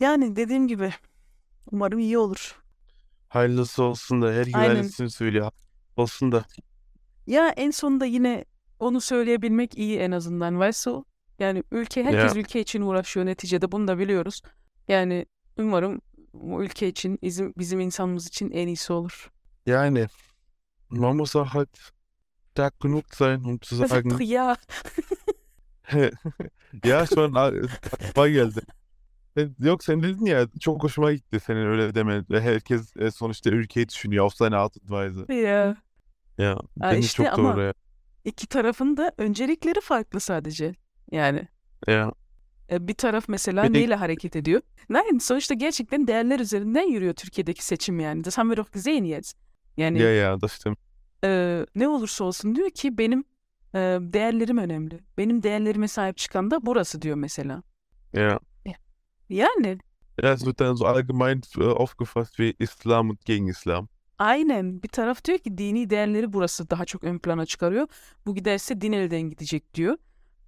[0.00, 0.92] Yani dediğim gibi
[1.72, 2.62] umarım iyi olur.
[3.28, 4.32] Hayırlısı olsun da.
[4.32, 4.74] Herkes Aynen.
[4.74, 5.50] aynısını söylüyor.
[5.96, 6.44] Olsun da.
[7.26, 8.44] Ya en sonunda yine
[8.78, 10.58] onu söyleyebilmek iyi en azından.
[10.58, 11.04] Varsa
[11.38, 14.42] yani ülke herkes ülke için uğraşıyor neticede bunu da biliyoruz.
[14.88, 15.26] Yani
[15.58, 16.00] umarım
[16.34, 19.30] bu ülke için bizim bizim insanımız için en iyisi olur.
[19.66, 20.06] Yani
[20.92, 21.68] man muss auch halt
[22.50, 24.56] stark genug sein, um zu sagen, ya
[26.84, 28.60] ya şu an aklıma geldi.
[29.36, 32.26] Sen- Yok sen dedin ya çok hoşuma gitti senin öyle demen.
[32.30, 34.24] Ve Herkes sonuçta ülkeyi düşünüyor.
[34.24, 35.34] Auf seine Art und Weise.
[35.34, 35.76] ya
[36.38, 37.74] Ya bence işte çok ama- doğru ya.
[38.24, 40.74] iki tarafın da öncelikleri farklı sadece.
[41.10, 41.48] Yani
[41.86, 42.12] Ya.
[42.70, 44.60] e, bir taraf mesela Bir de- neyle hareket ediyor?
[44.88, 48.24] Nein, sonuçta gerçekten değerler üzerinden yürüyor Türkiye'deki seçim yani.
[48.24, 49.36] Das haben wir doch gesehen jetzt.
[49.76, 50.78] Yani Ya ya das stimmt.
[51.24, 53.24] e, ne olursa olsun diyor ki benim
[53.74, 55.00] e, değerlerim önemli.
[55.18, 57.62] Benim değerlerime sahip çıkan da burası diyor mesela.
[58.12, 58.38] Ja.
[59.28, 59.78] Yani
[60.22, 63.88] Ja, es wird dann so allgemein aufgefasst wie Islam und gegen Islam.
[64.18, 67.88] aynen bir taraf diyor ki dini değerleri burası daha çok ön plana çıkarıyor.
[68.26, 69.98] Bu giderse din elden gidecek diyor.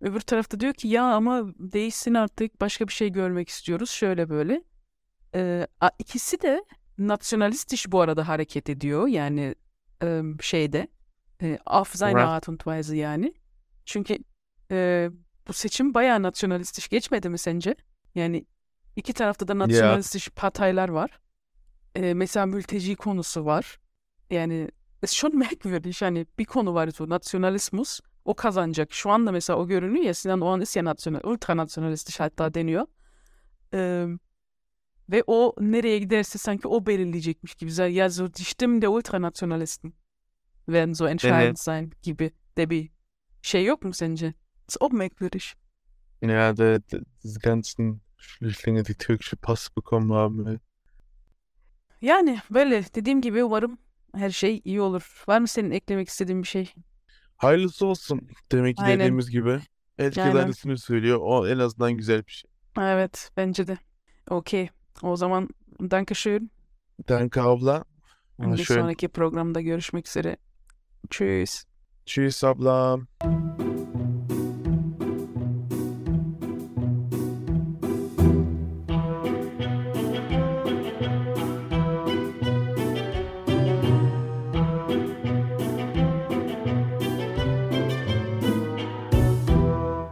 [0.01, 4.65] Öbür tarafta diyor ki ya ama değişsin artık başka bir şey görmek istiyoruz şöyle böyle.
[5.35, 6.65] E, a- ikisi de
[6.99, 9.55] nasyonalist iş bu arada hareket ediyor yani
[10.03, 10.89] e, şeyde
[11.43, 12.29] e, auf seine Right.
[12.29, 13.35] Art und Weise yani.
[13.85, 14.19] Çünkü
[14.71, 15.11] e,
[15.49, 17.75] bu seçim bayağı nasyonalistiş geçmedi mi sence?
[18.15, 18.47] Yani
[18.97, 21.21] iki tarafta da nasyonalistiş partaylar var.
[21.95, 23.79] E, mesela mülteci konusu var.
[24.31, 24.69] Yani
[25.03, 26.03] ist schon merkwürdig.
[26.03, 28.01] Yani bir konu var so Nationalismus.
[28.25, 28.93] O kazanacak.
[28.93, 32.87] Şu anda mesela o görünüyor ya Sinan Oğan ist ya nasyonal, ultranasyonalistisch hatta deniyor.
[33.75, 34.07] E,
[35.11, 37.93] ve o nereye giderse sanki o belirleyecekmiş gibi.
[37.93, 39.93] Ya so die Stimmen der Ultranationalisten
[40.67, 42.91] werden so entscheidend sein gibi de bir
[43.43, 44.35] şey yok mu sence?
[44.69, 45.43] Ist auch merkwürdig.
[46.23, 50.61] Ja, der, der, diese ganzen Flüchtlinge, die türkische Pass bekommen haben.
[52.01, 53.79] Yani böyle dediğim gibi umarım
[54.15, 55.25] her şey iyi olur.
[55.29, 56.75] Var mı senin eklemek istediğin bir şey?
[57.37, 58.99] Hayırlısı olsun demek ki Aynen.
[58.99, 59.59] dediğimiz gibi.
[59.97, 60.37] Herkes Aynen.
[60.37, 61.19] aynısını söylüyor.
[61.23, 62.51] O en azından güzel bir şey.
[62.79, 63.79] Evet bence de.
[64.31, 64.71] Okey.
[65.03, 65.49] O zaman
[65.81, 66.51] Dankeschön.
[67.09, 67.85] Danke abla.
[68.39, 68.81] Bir Schön.
[68.81, 70.37] sonraki programda görüşmek üzere.
[71.11, 71.65] Tschüss.
[72.07, 72.99] Tschüss abla.